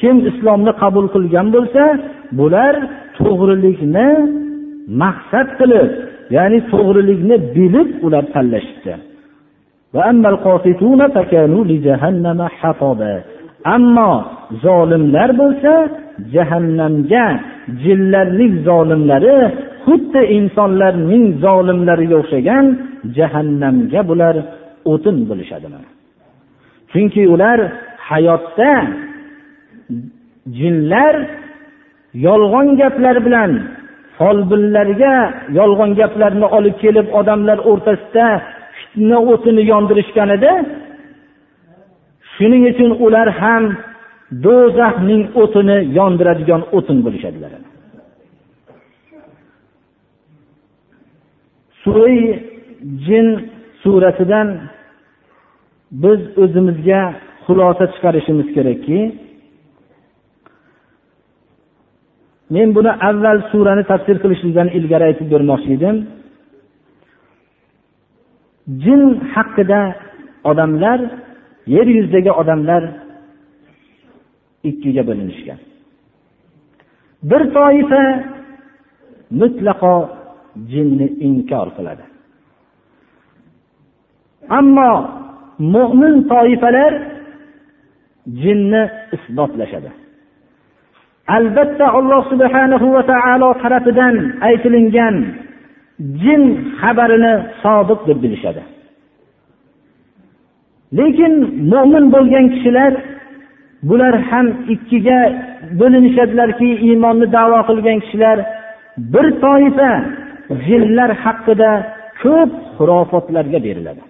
[0.00, 1.84] kim islomni qabul qilgan bo'lsa
[2.38, 2.74] bular
[3.18, 4.08] to'g'rilikni
[5.02, 5.90] maqsad qilib
[6.36, 8.92] ya'ni to'g'rilikni bilib ular tanlashibdi.
[13.76, 14.12] Ammo
[14.64, 15.72] zolimlar bo'lsa
[16.34, 17.26] jahannamga
[17.82, 19.36] jinlarning zolimlari
[19.84, 22.64] xuddi insonlarning zolimlariga o'xshagan
[23.16, 24.34] jahannamga bular
[24.92, 25.68] o'tin bo'lishadi
[26.92, 27.58] chunki ular
[28.08, 28.72] hayotda
[30.58, 31.14] jinlar
[32.26, 33.50] yolg'on gaplar bilan
[34.18, 35.14] folbinlarga
[35.58, 38.28] yolg'on gaplarni olib kelib odamlar o'rtasida
[38.90, 40.52] fitna o'tini yondirishgan edi
[42.34, 43.64] shuning uchun ular ham
[44.44, 47.52] do'zaxning o'tini yondiradigan o'tin bo'lishadilar.
[51.82, 52.06] Sura
[53.06, 53.26] jin
[53.82, 54.48] surasidan
[56.02, 57.00] biz o'zimizga
[57.44, 58.98] xulosa chiqarishimiz kerakki
[62.54, 65.96] men buni avval surani tafsir qilishlikdan ilgari aytib bermoqchi edim.
[68.82, 69.02] Jin
[69.34, 69.82] haqida
[70.50, 71.00] odamlar
[71.74, 72.82] yer yuzidagi odamlar
[74.70, 75.60] ikkiga bo'linishgan.
[77.30, 78.02] Bir toifa
[79.40, 79.96] mutlaqo
[80.72, 82.04] jinni inkor qiladi.
[84.58, 84.92] Ammo
[85.74, 86.92] mo'min toifalar
[88.42, 88.82] jinni
[89.16, 89.90] isbotlashadi.
[91.36, 94.16] Albatta alloh subhanahu va taolo tarafidan
[94.48, 95.16] aytilingan
[96.22, 96.42] jin
[96.80, 98.62] xabarini sodiq deb bilishadi.
[100.98, 101.32] Lekin
[101.72, 102.92] mo'min bo'lgan kishilar
[103.88, 105.20] bular ham ikkiga
[105.80, 108.38] bo'linishadilarki iymonni davo qilgan kishilar
[109.12, 109.90] bir toifa
[110.66, 111.70] jinlar haqida
[112.22, 114.02] ko'p xurofotlarga beriladi.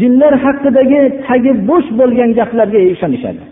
[0.00, 3.44] Jinlar haqidagi tagi bo'sh bo'lgan gaplarga ishonishadi.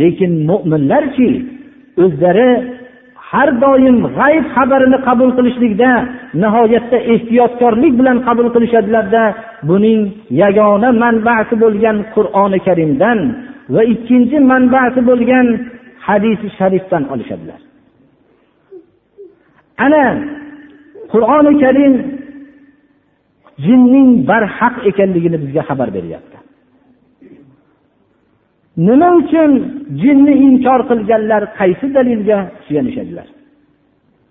[0.00, 1.30] Lekin mo'minlarchi
[2.04, 2.50] o'zlari
[3.36, 5.90] har doim g'ayb xabarini qabul qilishlikda
[6.42, 9.22] nihoyatda ehtiyotkorlik bilan qabul qilishadilarda
[9.68, 10.00] buning
[10.42, 13.18] yagona manbasi bo'lgan qur'oni karimdan
[13.74, 15.46] va ikkinchi manbasi bo'lgan
[16.06, 17.60] hadisi sharifdan olishadilar.
[19.86, 20.04] Ana
[21.12, 21.94] qur'oni karim
[23.66, 26.35] jinning barhaq ekanligini bizga xabar beryapti.
[28.76, 29.50] Nima uchun
[30.02, 33.26] jinni inkor qilganlar qaysi dalilga suyanishadilar?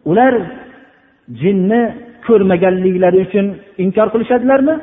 [0.10, 0.34] Ular
[1.42, 1.82] jinni
[2.28, 3.46] ko'rmaganliklari uchun
[3.84, 4.76] inkor qilishadilarmi?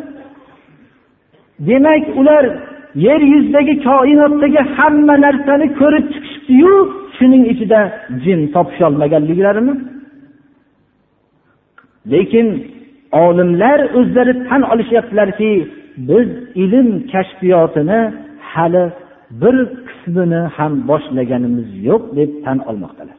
[1.68, 2.44] Demak ular
[3.06, 6.74] yer yuzidagi koinotdagi hamma narsani ko'rib chiqishibdiyu
[7.16, 7.80] shuning ichida
[8.24, 9.74] jin topisholmaganliklarini
[12.12, 12.46] lekin
[13.24, 15.50] olimlar o'zlari tan olishyaptilarki
[16.08, 16.28] biz
[16.64, 18.00] ilm kashfiyotini
[18.52, 18.84] hali
[19.40, 19.56] bir
[19.88, 23.18] qismini ham boshlaganimiz yo'q deb tan olmoqdalar.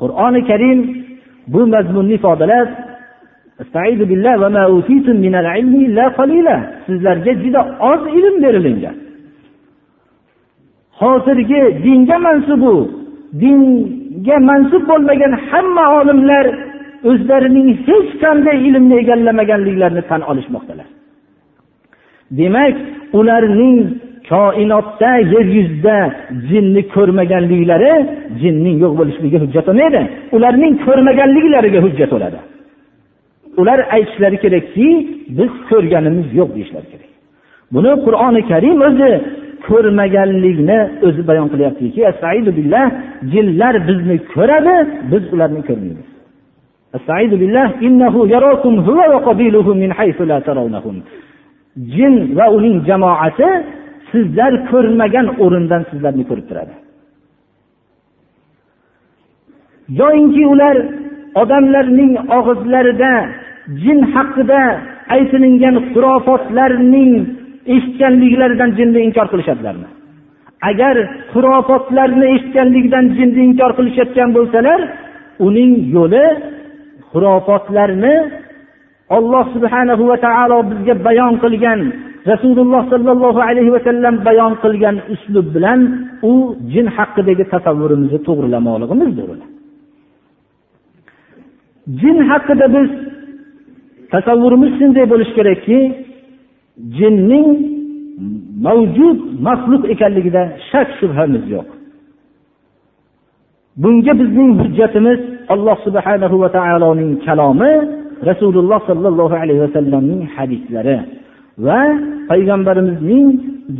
[0.00, 0.78] Qur'oni karim
[1.52, 2.68] bu mazmunni ifodalab
[6.86, 8.96] sizlarga juda oz ilm berilingan.
[11.00, 12.74] Hozirgi dinga mansubu
[13.42, 16.46] dinga mansub bo'lmagan hamma olimlar
[17.10, 20.88] o'zlarining hech qanday ilmni egallamaganliklarini tan olishmoqdalar.
[22.38, 22.76] Demak
[23.18, 23.78] ularning
[24.32, 25.96] koinotda yer yuzida
[26.48, 27.92] jinni ko'rmaganliklari
[28.42, 30.00] jinning yo'q bo'lishligiga hujjat bo'lmaydi
[30.36, 32.38] ularning ko'rmaganliklariga hujjat bo'ladi.
[33.60, 34.86] Ular aytishlari kerakki
[35.38, 37.10] biz ko'rganimiz yo'q deyishlari kerak.
[37.74, 39.10] Buni qur'oni karim o'zi
[39.68, 42.00] ko'rmaganlikni o'zi bayon qilyaptiki
[43.32, 44.74] jinlar bizni ko'radi
[45.12, 46.08] biz ularni ko'rmaymiz.
[51.94, 53.48] Jin va uning jamoasi
[54.12, 56.74] sizlar ko'rmagan o'rindan sizlarni ko'rib turadi.
[60.00, 60.76] Yoyinki ular
[61.42, 63.12] odamlarning og'izlarida
[63.82, 64.60] jin haqida
[65.16, 67.12] aytilingan xurofotlarning
[67.74, 69.88] eshitganliklaridan jinni inkor qilishadilarmi?
[70.70, 70.96] Agar
[71.32, 74.80] xurofotlarni eshitganligidan jinni inkor qilishayotgan bo'lsalar
[75.46, 76.26] uning yo'li
[77.10, 78.14] xurofotlarni
[79.16, 81.80] olloh subhanahu va taolo bizga bayon qilgan
[82.30, 85.80] rasululloh sollallohu alayhi vasallam bayon qilgan uslub bilan
[86.30, 86.32] u
[86.72, 89.28] jin haqidagi tasavvurimizni to'g'rilamoqligimizdir
[92.00, 92.88] jin haqida biz
[94.12, 95.78] tasavvurimiz shunday bo'lishi kerakki
[96.98, 97.48] jinning
[98.66, 101.68] mavjud maxluq ekanligida shak shubhamiz yo'q.
[103.82, 105.20] Bunga bizning hujjatimiz
[105.54, 107.72] alloh subhanahu va taoloning kalomi
[108.30, 110.96] rasululloh sollallohu alayhi vasallamning hadislari.
[111.66, 111.80] Va
[112.30, 113.26] payg'ambarimizning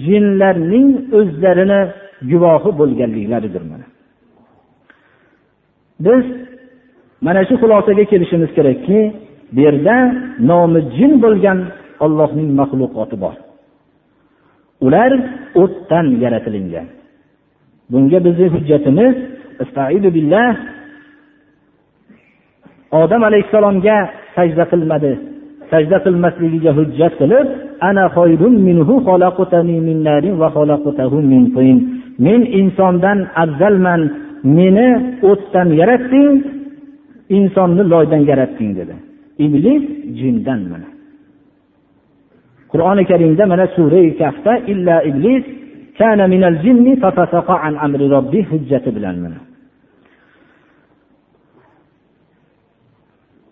[0.07, 1.81] jinlarning o'zlarini
[2.31, 3.87] guvohi bo'lganliklaridir mana.
[6.05, 6.25] Biz
[7.27, 9.01] mana shu xulosaga kelishimiz kerakki
[9.55, 9.97] bu yerda
[10.51, 11.59] nomi jin bo'lgan
[12.05, 13.37] ollohning maxluqoti bor.
[14.87, 15.13] Ular
[15.63, 16.87] o'tdan yaratilingan.
[17.93, 19.15] Bunga bizni hujjatimiz
[20.17, 20.53] billah
[23.01, 23.97] odam alayhissalomga
[24.37, 25.13] sajda qilmadi.
[25.73, 27.47] Sajda qilmasligiga hujjat qilib
[27.89, 28.05] ana
[28.69, 28.95] minhu
[29.89, 30.49] min narin va
[31.33, 31.77] min tin.
[32.27, 34.01] Men insondan afzalman
[34.57, 34.89] meni
[35.31, 36.33] o'tdan yaratding
[37.39, 38.95] insonni loydan yaratding dedi.
[39.45, 39.83] Iblis
[40.19, 40.89] jindan mana.
[42.73, 45.45] Qur'oni karimda mana sura kafda illa iblis
[45.99, 46.93] kana minal jinni
[47.67, 49.39] an amri robbi hujjati bilan mana.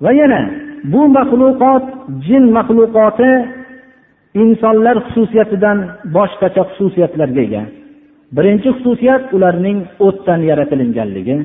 [0.04, 0.40] Va yana
[0.84, 1.84] bu maxluqot
[2.26, 3.30] jin maxluqoti
[4.42, 5.78] insonlar xususiyatidan
[6.16, 7.62] boshqacha xususiyatlarga ega.
[8.36, 11.36] Birinchi xususiyat ularning o'tdan yaratilinganligi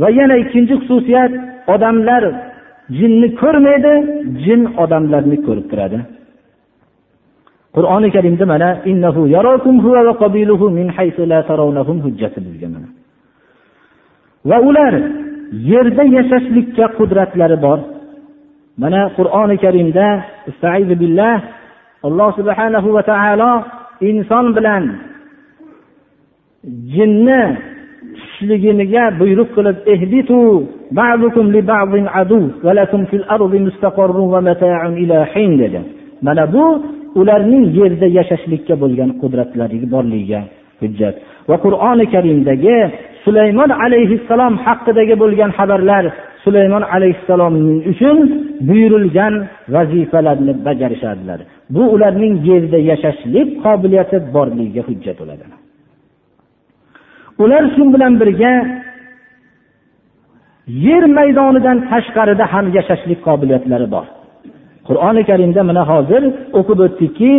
[0.00, 1.32] va yana ikkinchi xususiyat
[1.74, 2.22] odamlar
[2.98, 3.94] jinni ko'rmaydi
[4.44, 5.98] jin odamlarni ko'rib turadi.
[7.76, 8.68] Qur'oni karimda mana
[14.50, 14.94] va ular
[15.70, 17.78] yerda yashashlikka qudratlari bor.
[18.82, 20.06] Mana qur'oni karimda
[21.02, 21.38] billah
[22.06, 23.52] alloh subhanahu va taolo
[24.08, 24.84] inson bilan
[26.94, 27.42] jinni
[28.16, 29.76] tushishligiga buyruq qilib
[35.62, 35.80] dedi.
[36.26, 36.64] Mana bu
[37.20, 40.40] ularning yerda yashashlikka bo'lgan qudratlari borligiga
[40.80, 41.14] hujjat.
[41.50, 42.78] Va qur'oni karimdagi
[43.24, 46.04] sulaymon alayhissalom haqidagi bo'lgan xabarlar
[46.44, 47.54] sulaymon alayhissalom
[47.92, 48.18] uchun
[48.68, 49.34] buyurilgan
[49.74, 51.40] vazifalarni bajarishadilar.
[51.74, 55.44] Bu ularning yerda yashashlik qobiliyati borligiga hujjat bo'ladi.
[57.42, 58.52] Ular shu bilan birga
[60.86, 64.06] yer maydonidan tashqarida ham yashashlik qobiliyatlari bor.
[64.88, 66.22] Qur'oni karimda mana hozir
[66.58, 67.32] o'qib o'tdikki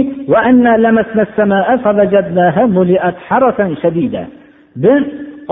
[4.83, 5.03] biz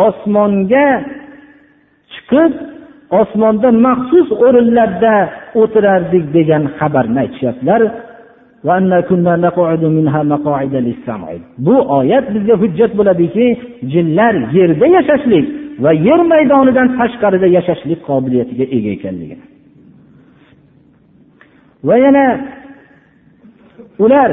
[0.07, 0.87] osmonga
[2.13, 2.51] chiqib
[3.11, 5.15] osmonda maxsus o'rinlarda
[5.61, 7.81] o'tirardik degan xabarni aytishyaptilar.
[11.65, 13.45] Bu oyat bizga hujjat bo'ladiki
[13.93, 15.45] jinlar yerda yashashlik
[15.83, 19.37] va yer maydonidan tashqarida yashashlik qobiliyatiga ega ekanligi.
[21.87, 22.25] Va yana
[24.03, 24.31] ular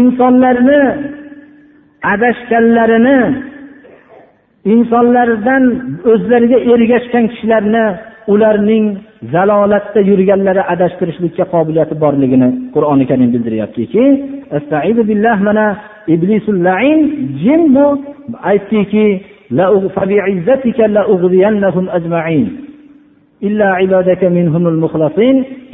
[0.00, 0.82] insonlarni
[2.12, 3.18] adashganlarini
[4.64, 5.64] insonlardan
[6.12, 7.84] o'zlariga ergashgan kishilarni
[8.32, 8.84] ularning
[9.32, 14.04] zalolatda yurganlari adashtirishlikka qobiliyati borligini qur'oni karim bildiryaptiki
[15.48, 15.66] mana
[16.14, 16.98] iblisul lain
[17.42, 17.86] jin bu.
[18.50, 19.06] Aytdiki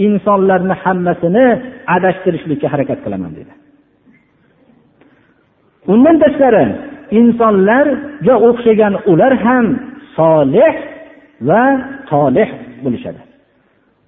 [0.06, 1.46] insonlarni hammasini
[1.96, 3.52] adashtirishlikka harakat qilaman dedi.
[5.92, 6.64] Undan tashqari
[7.20, 9.66] insonlarga o'xshagan ular ham
[10.16, 10.74] solih
[11.48, 11.62] va
[12.10, 12.48] tolih
[12.84, 13.20] bo'lishadi.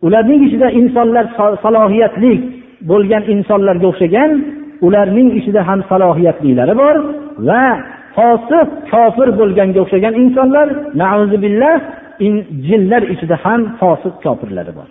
[0.07, 1.25] Ularning ichida insonlar
[1.65, 2.33] salohiyatli
[2.91, 4.31] bo'lgan insonlarga o'xshagan
[4.87, 6.97] ularning ichida ham salohiyatlilari bor
[7.49, 7.65] va
[8.17, 10.69] fosiq kofir bo'lganga o'xshagan insonlar
[11.45, 11.77] billah
[12.69, 14.89] jinlar ichida ham fosiq kofirlari bor.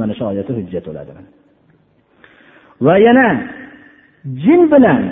[0.00, 0.14] Mana
[0.58, 1.12] hujjat bo'ladi.
[2.86, 3.28] Va yana
[4.44, 5.02] jin bilan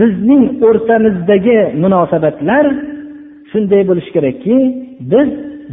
[0.00, 2.66] bizning o'rtamizdagi munosabatlar
[3.50, 4.56] shunday bo'lishi kerakki
[5.12, 5.28] biz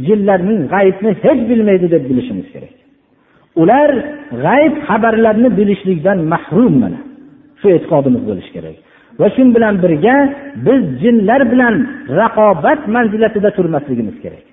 [0.06, 2.74] jinlarning g'aybni hech bilmaydi deb bilishimiz kerak.
[3.62, 3.90] Ular
[4.44, 7.00] g'ayb xabarlarni bilishlikdan mahrum mana.
[7.60, 8.76] Shu e'tiqodimiz bo'lishi kerak.
[9.20, 10.16] Va shu bilan birga
[10.66, 11.74] biz jinlar bilan
[12.20, 14.44] raqobat manzilatida turmasligimiz kerak.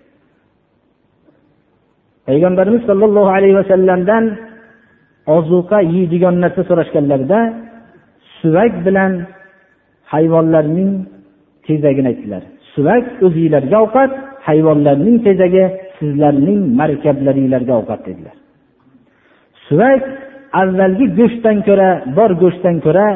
[2.28, 4.24] Payg'ambarimiz sollallohu alayhi vasallamdan
[5.38, 7.40] ozuqa yeydigan narsa so'rashganlarida
[8.42, 9.12] suvak bilan
[10.14, 10.92] hayvonlarning
[11.68, 12.44] tezagini aytdilar.
[12.74, 14.12] Suvak o'zinglarga ovqat
[14.48, 15.64] hayvonlarning tezagi
[15.98, 18.36] sizlarning markablaringlarga ovqat dedilar.
[19.68, 20.04] Suvak
[20.62, 23.08] avvalgi go'shtdan ko'ra bor go'shtdan ko'ra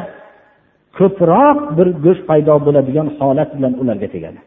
[0.97, 4.39] ko'proq bir go'sht paydo bo'ladigan holat bilan ularga tegadi.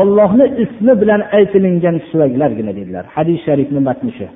[0.00, 3.04] Ollohni ismi bilan aytilingan suvaklargina dedilar.
[3.14, 4.26] Hadis sharifni matni shu.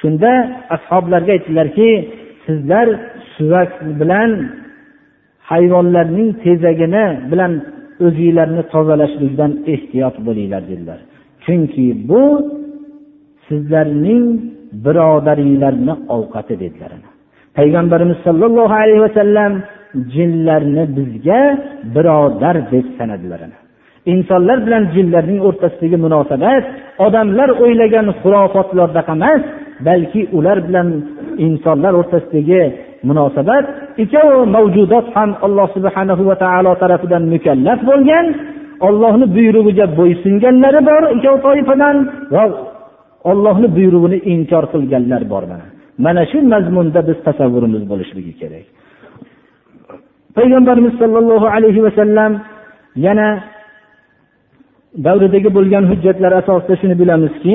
[0.00, 0.30] Shunda
[0.76, 1.88] ashoblarga aytdilarki
[2.48, 2.88] sizlar
[3.36, 4.30] suvak bilan
[5.50, 7.52] hayvonlarning tezagini bilan
[8.06, 10.98] o'zinglarni tozalashlikdan ehtiyot bo'linglar dedilar.
[11.44, 12.22] Chunki bu
[13.48, 14.24] sizlarning
[14.84, 16.92] birodaringlarni ovqati dedilar
[17.58, 19.52] payg'ambarimiz sollallohu alayhi vasallam
[20.14, 21.40] jinlarni bizga
[21.94, 23.40] birodar deb sanadilar
[24.12, 26.64] insonlar bilan jinlarning o'rtasidagi munosabat
[27.06, 29.42] odamlar o'ylagan xurofotlardaqa emas
[29.86, 30.88] balki ular bilan
[31.46, 32.62] insonlar o'rtasidagi
[33.08, 33.64] munosabat
[34.02, 38.26] ikkovi mavjudot ham alloh subhanahu va taolo tarafidan mukallaf bo'lgan
[38.88, 41.96] ollohni buyrug'iga bo'ysunganlari bor ikkov toifadan
[42.34, 42.44] va
[43.30, 45.66] ollohni buyrug'ini inkor qilganlar bor mana.
[46.04, 48.66] Mana shu mazmunda biz tasavvurimiz bo'lishligi kerak.
[50.36, 52.32] Payg'ambarimiz sollallohu alayhi vasallam
[53.06, 53.28] yana
[55.06, 57.54] davridagi bo'lgan hujjatlar asosida shuni bilamizki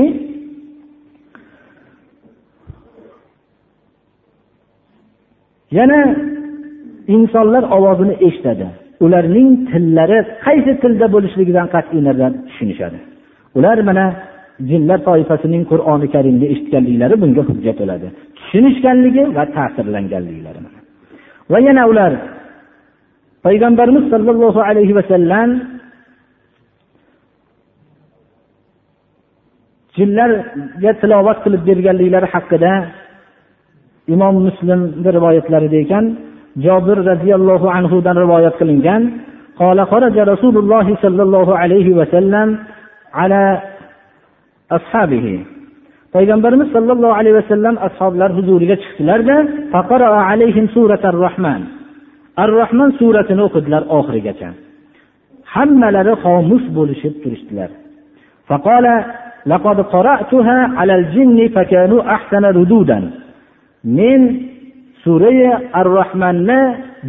[5.77, 5.99] yana
[7.15, 8.65] insonlar ovozini eshitadi.
[9.05, 12.99] Ularning tillari qaysi tilda bo'lishligidan qat'iy nazar tushunishadi.
[13.57, 14.05] Ular mana
[14.69, 18.07] jinlar toifasining qur'oni karimni eshitganliklari bunga hujjat bo'ladi.
[18.37, 20.61] Tushunishganligi va ta'sirlanganliklari
[21.51, 22.11] va yana ular
[23.45, 25.49] payg'ambarimiz sollallohu alayhi vasallam
[29.97, 32.71] jinlarga tilovat qilib berganliklari haqida
[34.14, 36.04] imom muslimni rivoyatlarida ekan
[36.64, 39.02] jobir roziyallohu anhudan rivoyat qilingan
[39.64, 42.48] قال خرج رسول الله صلى الله عليه وسلم
[43.20, 43.42] على
[44.78, 45.26] أصحابه
[46.14, 49.36] payg'ambarimiz sollallohu alayhi vasallam ashoblar huzuriga chiqdilarda
[51.24, 51.60] rohman
[52.42, 54.48] ar rohman suratini o'qidilar oxirigacha
[55.54, 57.70] hammalari xomush bo'lishib turishdilar
[63.98, 64.22] men
[65.02, 65.40] surai
[65.78, 66.60] ar rohmanni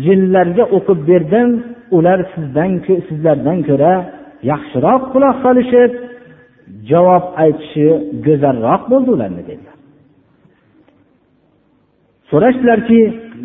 [0.06, 1.50] jinlarga o'qib berdim
[1.98, 2.72] ular sizdan
[3.08, 3.94] sizlardan ko'ra
[4.52, 5.92] yaxshiroq quloq solishib
[6.92, 7.88] javob aytishi
[8.26, 9.76] go'zalroq bo'ldi ularni dedilar
[12.32, 13.00] so'rashdilarki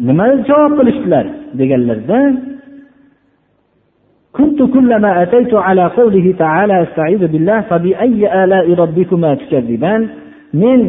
[0.09, 1.27] nima javob qilishdilar
[1.61, 2.21] deganlarda
[4.39, 10.03] كنت كلما أتيت على قوله تعالى استعيذ بالله فبأي آلاء ربكما تكذبان
[10.63, 10.81] men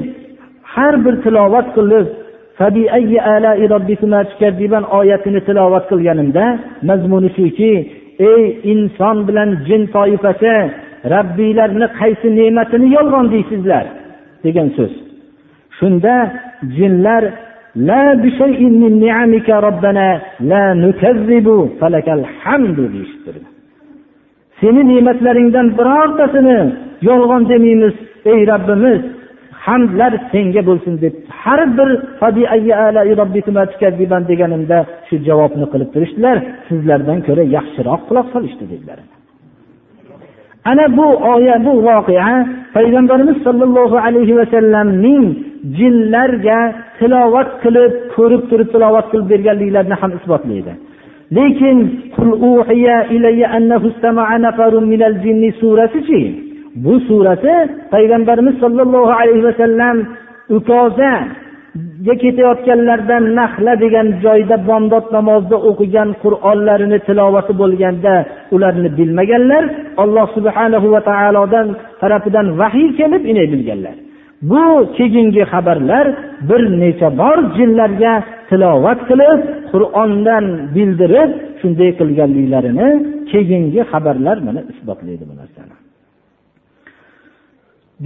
[0.73, 2.07] har bir tilovat qilib
[4.98, 6.44] oyatini tilovat qilganimda
[6.88, 7.72] mazmuni shuki
[8.30, 8.42] ey
[8.72, 10.54] inson bilan jin toifasi
[11.14, 13.84] rabbiylarni qaysi ne'matini yolg'on deysizlar
[14.44, 14.92] degan so'z
[15.78, 16.14] shunda
[16.76, 17.22] jinlar
[17.88, 18.02] la
[18.82, 20.08] min ni'amika robbana
[20.50, 22.22] la nukazzibu falakal
[24.60, 26.58] seni ne'matlaringdan birortasini
[27.08, 27.94] yolg'on demaymiz
[28.32, 29.00] ey robbimiz
[29.66, 31.90] hamdlar senga bo'lsin deb har bir
[34.30, 36.36] deganimda shu javobni qilib turishdilar.
[36.68, 38.98] Sizlardan ko'ra yaxshiroq quloq solishdi dedilar.
[40.70, 42.30] Ana bu oya bu voqea
[42.76, 45.24] payg'ambarimiz sollallohu alayhi vasallamning
[45.78, 46.58] jinlarga
[46.98, 50.72] tilovat qilib ko'rib turib tilovat qilib berganliklarini ham isbotlaydi.
[51.36, 51.76] Lekin
[55.60, 56.49] surasichi?
[56.74, 57.54] Bu surasi
[57.90, 59.96] payg'ambarimiz sollallohu alayhi vasallam
[60.56, 68.14] ukozaga ketayotganlarida nahla degan joyda bomdod namozida o'qigan qur'onlarini tilovati bo'lganda
[68.54, 69.64] ularni bilmaganlar
[70.02, 71.66] alloh subhanahu va taolodan
[72.00, 73.96] tarafidan vahiy kelib ina bilganlar.
[74.50, 74.64] Bu
[74.96, 76.06] keyingi xabarlar
[76.48, 78.14] bir necha bor jinlarga
[78.48, 79.40] tilovat qilib
[79.72, 80.44] qur'ondan
[80.76, 82.88] bildirib shunday qilganliklarini
[83.30, 85.34] keyingi xabarlar mana isbotlaydi bu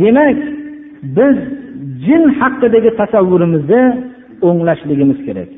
[0.01, 0.38] demak
[1.16, 1.36] biz
[2.05, 3.82] jin haqidagi tasavvurimizni
[4.49, 5.49] o'nglashligimiz kerak.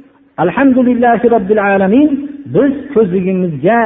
[0.44, 2.08] Alhamdulillahi robbil alamin
[2.54, 3.78] biz ko'zligimizga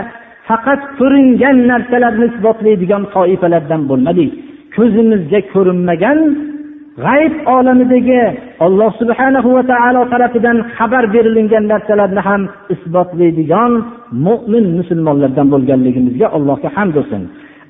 [0.48, 4.30] faqat ko'ringan narsalarni isbotlaydigan toifalardan bo'lmadik.
[4.76, 6.18] Ko'zimizga ko'rinmagan
[7.04, 8.22] g'ayb olamidagi
[8.66, 12.42] alloh subhanahu va taolo tarafidan xabar berilingan narsalarni ham
[12.74, 13.72] isbotlaydigan
[14.26, 17.22] mo'min musulmonlardan bo'lganligimizga allohga hamd bo'lsin.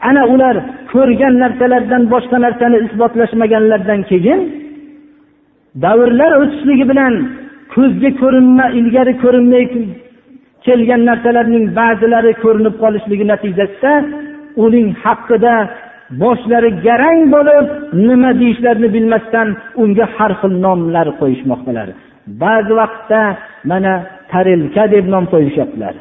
[0.08, 0.56] Ana ular
[0.92, 4.40] ko'rgan narsalardan boshqa narsani isbotlashmaganlaridan keyin
[5.84, 7.14] davrlar o'tishligi bilan
[7.74, 9.64] ko'zga ko'rinma ilgari ko'rinmay
[10.66, 13.92] kelgan narsalarning ba'zilari ko'rinib qolishligi natijasida
[14.64, 15.54] uning haqida
[16.22, 17.66] boshlari garang bo'lib
[18.08, 19.48] nima deyishlarini bilmasdan
[19.82, 21.88] unga har xil nomlar qo'yishmoqdalar.
[22.42, 23.20] Ba'zi vaqtda
[23.70, 23.92] mana
[24.32, 25.94] tarilka deb nom qo'yishyaptilar.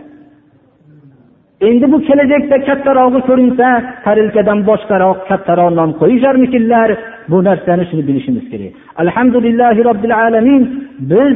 [1.67, 3.67] Endi bu kelajakda kattarog'i ko'rinsa
[4.05, 6.89] tarilkadan boshqaroq kattaroq nom qo'yisharmikinlar?
[7.31, 8.73] Bu narsani shuni bilishimiz kerak.
[9.03, 10.63] Alhamdulillahi robbil alamin
[11.11, 11.35] biz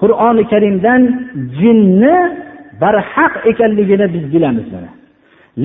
[0.00, 1.02] qur'oni karimdan
[1.60, 2.16] jinni
[2.82, 4.90] barhaq ekanligini biz bilamiz mana.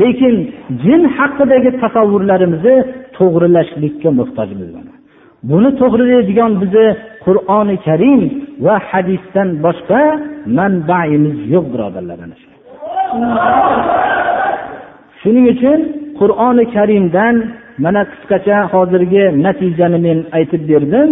[0.01, 0.35] Lekin
[0.83, 2.75] jin haqidagi tasavvurlarimizni
[3.17, 4.93] to'g'rilashlikka muhtojmiz mana.
[5.49, 6.87] Buni to'g'rilaydigan bizni
[7.25, 8.21] qur'oni karim
[8.65, 10.01] va hadisdan boshqa
[10.57, 12.17] manbaimiz yo'q birodarlar
[15.21, 15.79] shuning uchun
[16.19, 17.35] qur'oni karimdan
[17.83, 21.09] mana qisqacha hozirgi natijani men aytib berdim.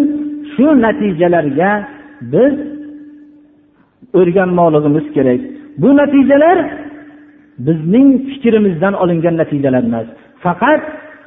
[0.53, 1.71] Shu natijalarga
[2.33, 2.53] biz
[4.19, 5.41] o'rganmoqligimiz kerak.
[5.81, 6.57] Bu natijalar
[7.67, 10.07] bizning fikrimizdan olingan natijalar emas.
[10.43, 10.81] Faqat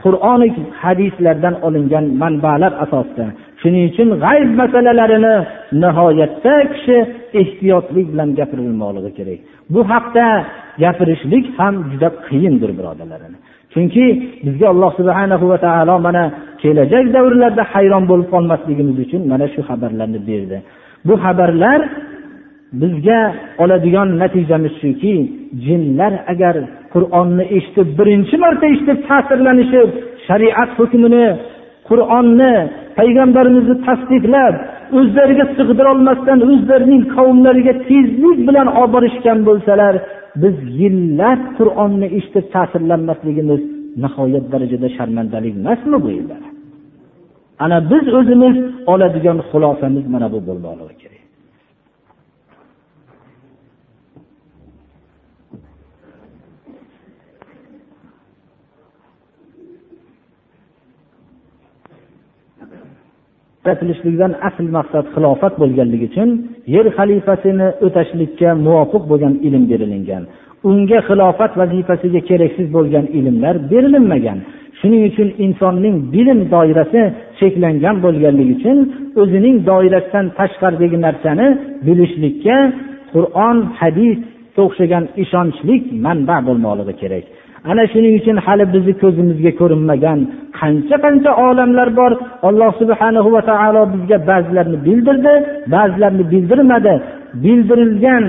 [0.05, 0.49] qur'oni
[0.83, 3.27] hadislardan olingan manbalar asosida.
[3.61, 5.35] Shuning uchun g'ayb masalalarini
[5.83, 6.97] nihoyatda kishi
[7.41, 9.41] ehtiyotlik bilan gapirilmoqligi kerak.
[9.71, 10.27] Bu haqda
[10.83, 13.21] gapirishlik ham juda qiyindir birodarlar
[13.75, 14.05] chunki
[14.47, 16.25] bizga alloh subhana va taolo mana
[16.63, 20.57] kelajak davrlarda hayron bo'lib qolmasligimiz uchun mana shu xabarlarni berdi.
[21.07, 21.81] Bu xabarlar
[22.81, 23.21] bizga
[23.63, 25.15] oladigan natijamiz shuki
[25.67, 26.55] jinlar agar
[26.95, 29.91] qur'onni eshitib birinchi marta eshitib ta'sirlanishib
[30.27, 31.25] shariat hukmini
[31.89, 32.55] qur'onni
[32.99, 34.55] payg'ambarimizni tasdiqlab
[34.99, 39.95] o'zlariga sig'dirolmasdan o'zlarining qavmlariga tezlik bilan olib borishgan bo'lsalar
[40.43, 43.61] biz yillab qur'onni eshitib ta'sirlanmasligimiz
[44.05, 46.11] nihoyat darajada sharmandalik emasmi bu
[47.65, 48.57] ana biz o'zimiz
[48.93, 51.14] oladigan xulosamiz mana bu bo'lmoqligi kerak.
[63.67, 66.29] Yaratilishligidan asl maqsad xilofat bo'lganligi uchun
[66.75, 70.23] yer xalifasini o'tashlikka muvofiq bo'lgan ilm berilingan.
[70.69, 74.39] Unga xilofat vazifasiga keraksiz bo'lgan ilmlar berilinmagan.
[74.79, 77.01] Shuning uchun insonning bilim doirasi
[77.39, 78.79] cheklangan bo'lganligi uchun
[79.23, 81.47] o'zining doirasidan tashqaridagi narsani
[81.87, 82.57] bilishlikka
[83.13, 87.25] qur'on hadisga o'xshagan ishonchlik manba bo'lmoqligi kerak.
[87.71, 90.19] Ana shuning uchun hali bizni ko'zimizga ko'rinmagan
[90.59, 92.13] qancha qancha olamlar bor.
[92.49, 95.33] Alloh subhana va taolo bizga ba'zilarini bildirdi
[95.75, 96.95] ba'zilarini bildirmadi.
[97.45, 98.25] Bildirilgan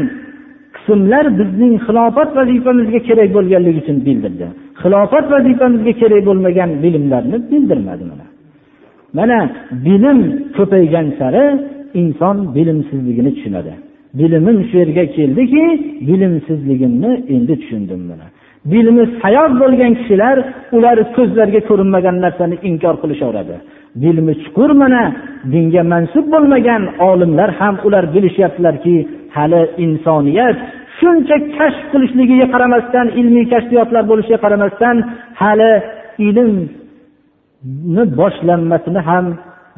[0.76, 4.46] qismlar bizning xilofat vazifamizga kerak bo'lganligi uchun bildirdi.
[4.82, 8.26] Xilofat vazifamizga kerak bo'lmagan bilimlarni bildirmadi mana.
[9.18, 9.40] Mana
[9.86, 10.20] bilim
[10.58, 11.44] ko'paygan sari
[12.02, 13.74] inson bilimsizligini tushunadi.
[14.20, 15.64] Bilimim shu yerga keldiki
[16.08, 18.28] bilimsizligimni endi tushundim mana.
[18.72, 20.38] Bilimi sayoz bo'lgan kishilar
[20.76, 23.56] ular ko'zlarga ko'rinmagan narsani inkor qilishaveradi.
[24.04, 25.04] Bilmi chuqur mana
[25.54, 28.96] dinga mansub bo'lmagan olimlar ham ular bilishyaptilarki
[29.36, 30.58] hali insoniyat
[31.00, 34.96] shuncha kashf qilishligiga qaramasdan ilmiy kashfiyotlar bo'lishiga qaramasdan
[35.42, 35.72] hali
[36.28, 39.26] ilmni boshlanmasini ham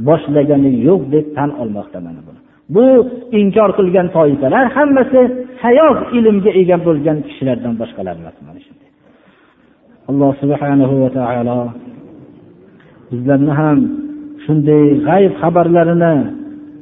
[0.08, 2.40] boshlagani yo'q deb tan olmoqda mana buni.
[2.76, 2.86] Bu
[3.40, 5.22] inkor qilgan toifalar hammasi
[5.64, 8.38] hayot ilmga ega bo'lgan kishilardan boshqalar emas
[10.10, 11.62] alloh subhanahu va taolo
[13.12, 13.80] bizlarni ham
[14.46, 16.16] shunday g'ayb xabarlarini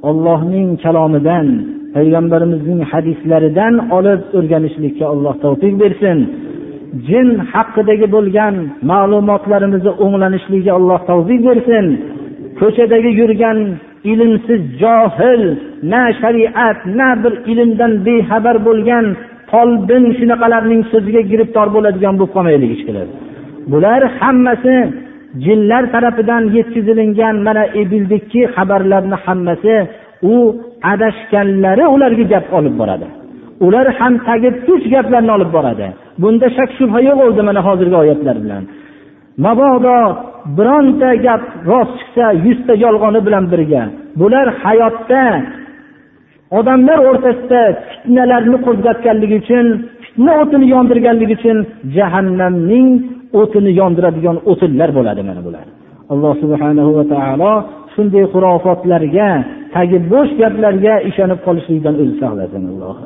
[0.09, 1.47] ollohning kalomidan
[1.95, 6.17] payg'ambarimizning hadislaridan olib o'rganishlikka alloh tavfiq bersin.
[7.07, 8.55] Jin haqidagi bo'lgan
[8.91, 11.85] ma'lumotlarimizni o'nglanishligiga alloh tavfiq bersin.
[12.59, 13.57] Ko'chadagi yurgan
[14.11, 15.41] ilmsiz johil
[15.91, 19.05] na shariat na bir ilmdan bexabar bo'lgan
[19.55, 23.09] folbin shunaqalarning so'ziga giribdor bo'ladigan bo'lib qolmaylik ishqilib
[23.71, 24.75] bular hammasi
[25.45, 29.75] jinlar tarafidan yetkazilingan mana bildikki xabarlarni hammasi
[30.33, 30.35] u
[30.93, 33.07] adashganlari ularga gap olib boradi.
[33.65, 34.49] Ular ham tagi
[34.93, 35.87] gaplarni olib boradi.
[36.21, 38.63] Bunda shak shubha yo'q bo'ldi mana hozirgi oyatlar bilan.
[39.45, 39.97] Mabodo
[40.57, 43.83] bironta gap rost chiqsa yuzta yolg'oni bilan birga.
[44.19, 45.21] Bular hayotda
[46.59, 49.65] odamlar o'rtasida fitnalarni qo'zg'atganligi uchun
[50.03, 51.57] fitna o'tini yondirganligi uchun
[51.97, 52.87] jahannamning
[53.39, 55.65] o'tini yondiradigan o'tinlar bo'ladi mana bular.
[56.13, 57.53] Alloh subhanahu va taolo
[57.93, 59.29] shunday xurofotlarga
[59.75, 63.03] tagi bo'sh gaplarga ishonib qolishlikdan o'zi saqlasin allohu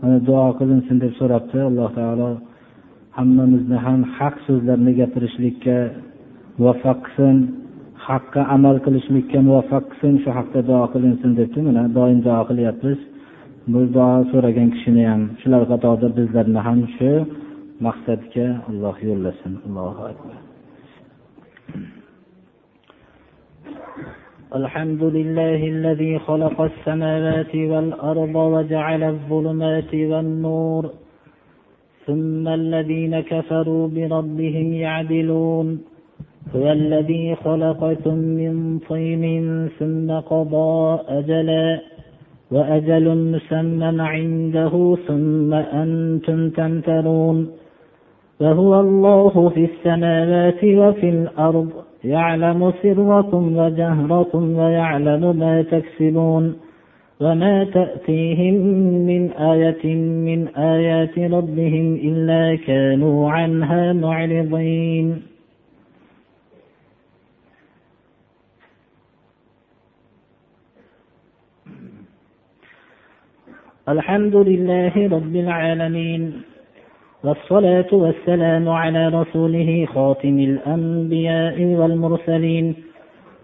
[0.00, 2.30] mana duo qilinsin deb so'rabdi alloh taolo
[3.18, 5.76] hammamizni ham haq so'zlarni gapirishlikka
[6.58, 7.36] muvaffaq qilsin.
[8.06, 12.98] Haqqa amal qilishlikka muvaffaq qilsin shu haqda duo qilinsin debdi mana doim duo qilyapmiz
[13.72, 17.10] bu duo so'ragan kishini ham shular qatorida bizlarni ham shu
[17.86, 20.36] maqsadga alloh yo'llasin allohu akbar
[24.60, 30.84] الحمد لله الذي خلق السماوات والأرض وجعل الظلمات والنور
[32.06, 35.66] ثم الذين كفروا بربهم يعدلون
[36.56, 41.80] هو الذي خلقكم من طين ثم قضى أجلا
[42.50, 47.50] وأجل مسمى عنده ثم أنتم تمترون
[48.40, 51.70] وهو الله في السماوات وفي الأرض
[52.04, 56.54] يعلم سركم وجهركم ويعلم ما تكسبون
[57.20, 58.54] وما تأتيهم
[59.06, 65.29] من آية من آيات ربهم إلا كانوا عنها معرضين
[73.90, 76.32] الحمد لله رب العالمين
[77.24, 82.74] والصلاة والسلام على رسوله خاتم الأنبياء والمرسلين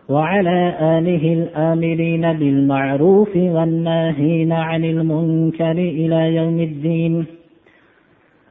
[0.09, 7.25] وعلى آله الآمرين بالمعروف والناهين عن المنكر إلى يوم الدين.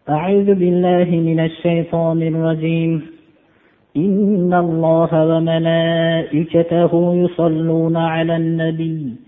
[0.10, 3.02] أعوذ بالله من الشيطان الرجيم.
[3.98, 9.24] إن الله وملائكته يصلون على النبي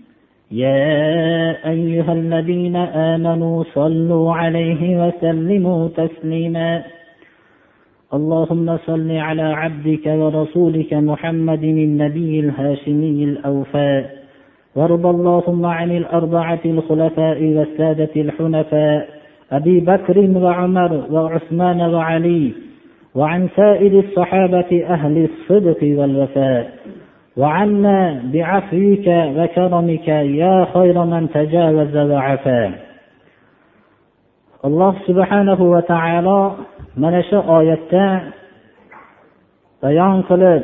[0.50, 6.82] يا أيها الذين آمنوا صلوا عليه وسلموا تسليما.
[8.14, 14.18] اللهم صل على عبدك ورسولك محمد النبي الهاشمي الأوفاء
[14.76, 19.08] وارض اللهم عن الأربعة الخلفاء والسادة الحنفاء
[19.52, 22.52] أبي بكر وعمر وعثمان وعلي
[23.14, 26.77] وعن سائر الصحابة أهل الصدق والوفاء.
[27.37, 30.07] وعنا بعفوك وكرمك
[30.41, 32.63] يا خير من تجاوز وعفا
[34.63, 36.41] alloh subhanahu va taolo
[36.95, 38.31] mana shu oyatda
[39.83, 40.63] bayon qilib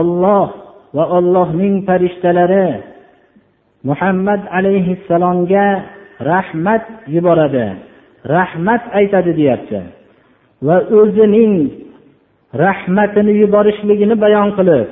[0.00, 0.46] olloh
[0.92, 2.84] va ollohning farishtalari
[3.88, 5.66] muhammad alayhissalomga
[6.20, 6.84] rahmat
[7.14, 7.68] yuboradi
[8.36, 9.80] rahmat aytadi deyapti
[10.66, 11.54] va o'zining
[12.64, 14.86] rahmatini yuborishligini bayon qilib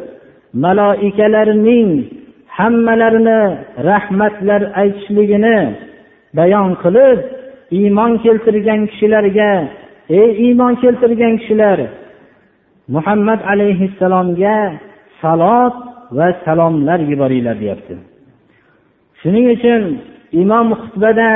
[0.54, 1.90] maloikalarning
[2.58, 3.42] hammalarini
[3.90, 5.58] rahmatlar aytishligini
[6.38, 7.20] bayon qilib
[7.80, 9.52] iymon keltirgan kishilarga
[10.20, 11.80] ey iymon keltirgan kishilar
[12.96, 14.58] muhammad alayhissalomga
[15.22, 15.76] salot
[16.18, 17.96] va salomlar yuboringlar deyapti.
[19.20, 19.82] Shuning uchun
[20.42, 21.30] imom xutbada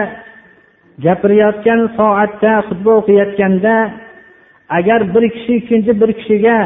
[1.05, 3.75] gapirayotgan soatda xutba o'qiyotganda
[4.77, 6.57] agar bir kishi ikkinchi bir kishiga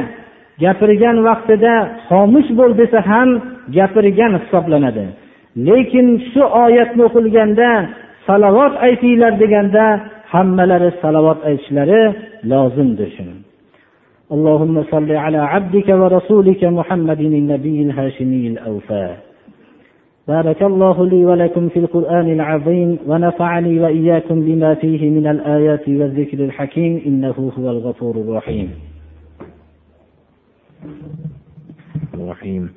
[0.63, 1.75] gapirgan vaqtida
[2.09, 3.31] xomush bo'l desa ham
[3.77, 5.07] gapirgan hisoblanadi
[5.69, 7.71] lekin shu oyatni o'qilganda
[8.27, 9.85] salovat aytinglar deganda
[10.33, 12.03] hammalari salovat aytishlari
[12.51, 13.37] lozimdir shuni
[14.37, 19.07] اللهم صل على عبدك ورسولك محمد النبي الهاشمي الأوفى
[20.29, 27.03] بارك الله لي ولكم في القرآن العظيم ونفعني وإياكم بما فيه من الآيات والذكر الحكيم
[27.07, 28.69] إنه هو الغفور الرحيم
[32.32, 32.74] الرحيم.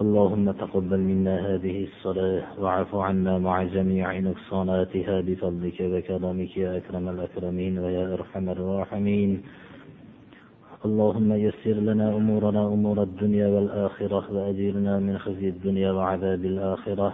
[0.00, 7.78] اللهم تقبل منا هذه الصلاة واعف عنا مع جميع نقصاناتها بفضلك وكرمك يا أكرم الأكرمين
[7.78, 9.30] ويا أرحم الراحمين.
[10.84, 17.08] اللهم يسر لنا أمورنا أمور الدنيا والآخرة وأجرنا من خزي الدنيا وعذاب الآخرة.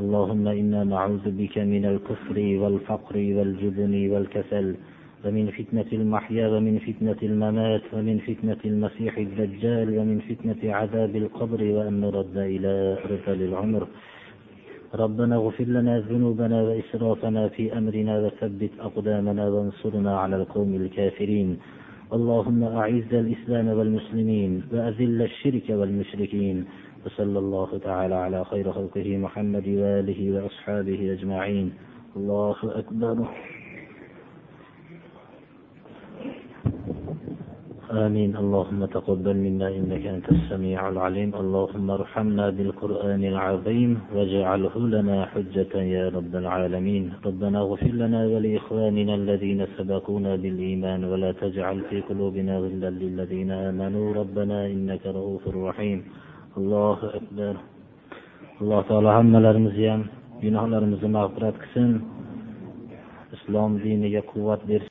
[0.00, 4.66] اللهم إنا نعوذ بك من الكفر والفقر والجبن والكسل
[5.24, 12.00] ومن فتنة المحيا ومن فتنة الممات ومن فتنة المسيح الدجال ومن فتنة عذاب القبر وأن
[12.00, 13.86] نرد إلى أرذل العمر.
[14.94, 21.58] ربنا اغفر لنا ذنوبنا وإسرافنا في أمرنا وثبت أقدامنا وانصرنا على القوم الكافرين.
[22.12, 26.64] اللهم أعز الإسلام والمسلمين وأذل الشرك والمشركين.
[27.06, 31.72] وصلى الله تعالى على خير خلقه محمد وآله وأصحابه أجمعين.
[32.16, 33.28] الله أكبر.
[37.92, 38.36] آمين.
[38.36, 41.34] اللهم تقبل منا إنك أنت السميع العليم.
[41.34, 47.12] اللهم ارحمنا بالقرآن العظيم واجعله لنا حجة يا رب العالمين.
[47.26, 54.14] ربنا اغفر لنا ولإخواننا الذين سبقونا بالإيمان ولا تجعل في قلوبنا غلا للذين آمنوا.
[54.14, 55.98] ربنا إنك رؤوف رحيم.
[56.58, 57.54] الله أكبر.
[58.60, 60.02] alloh taolo hammalarimizni ham
[60.42, 61.90] gunohlarimizni mag'firat qilsin
[63.36, 64.86] islom diniga quvvat bersin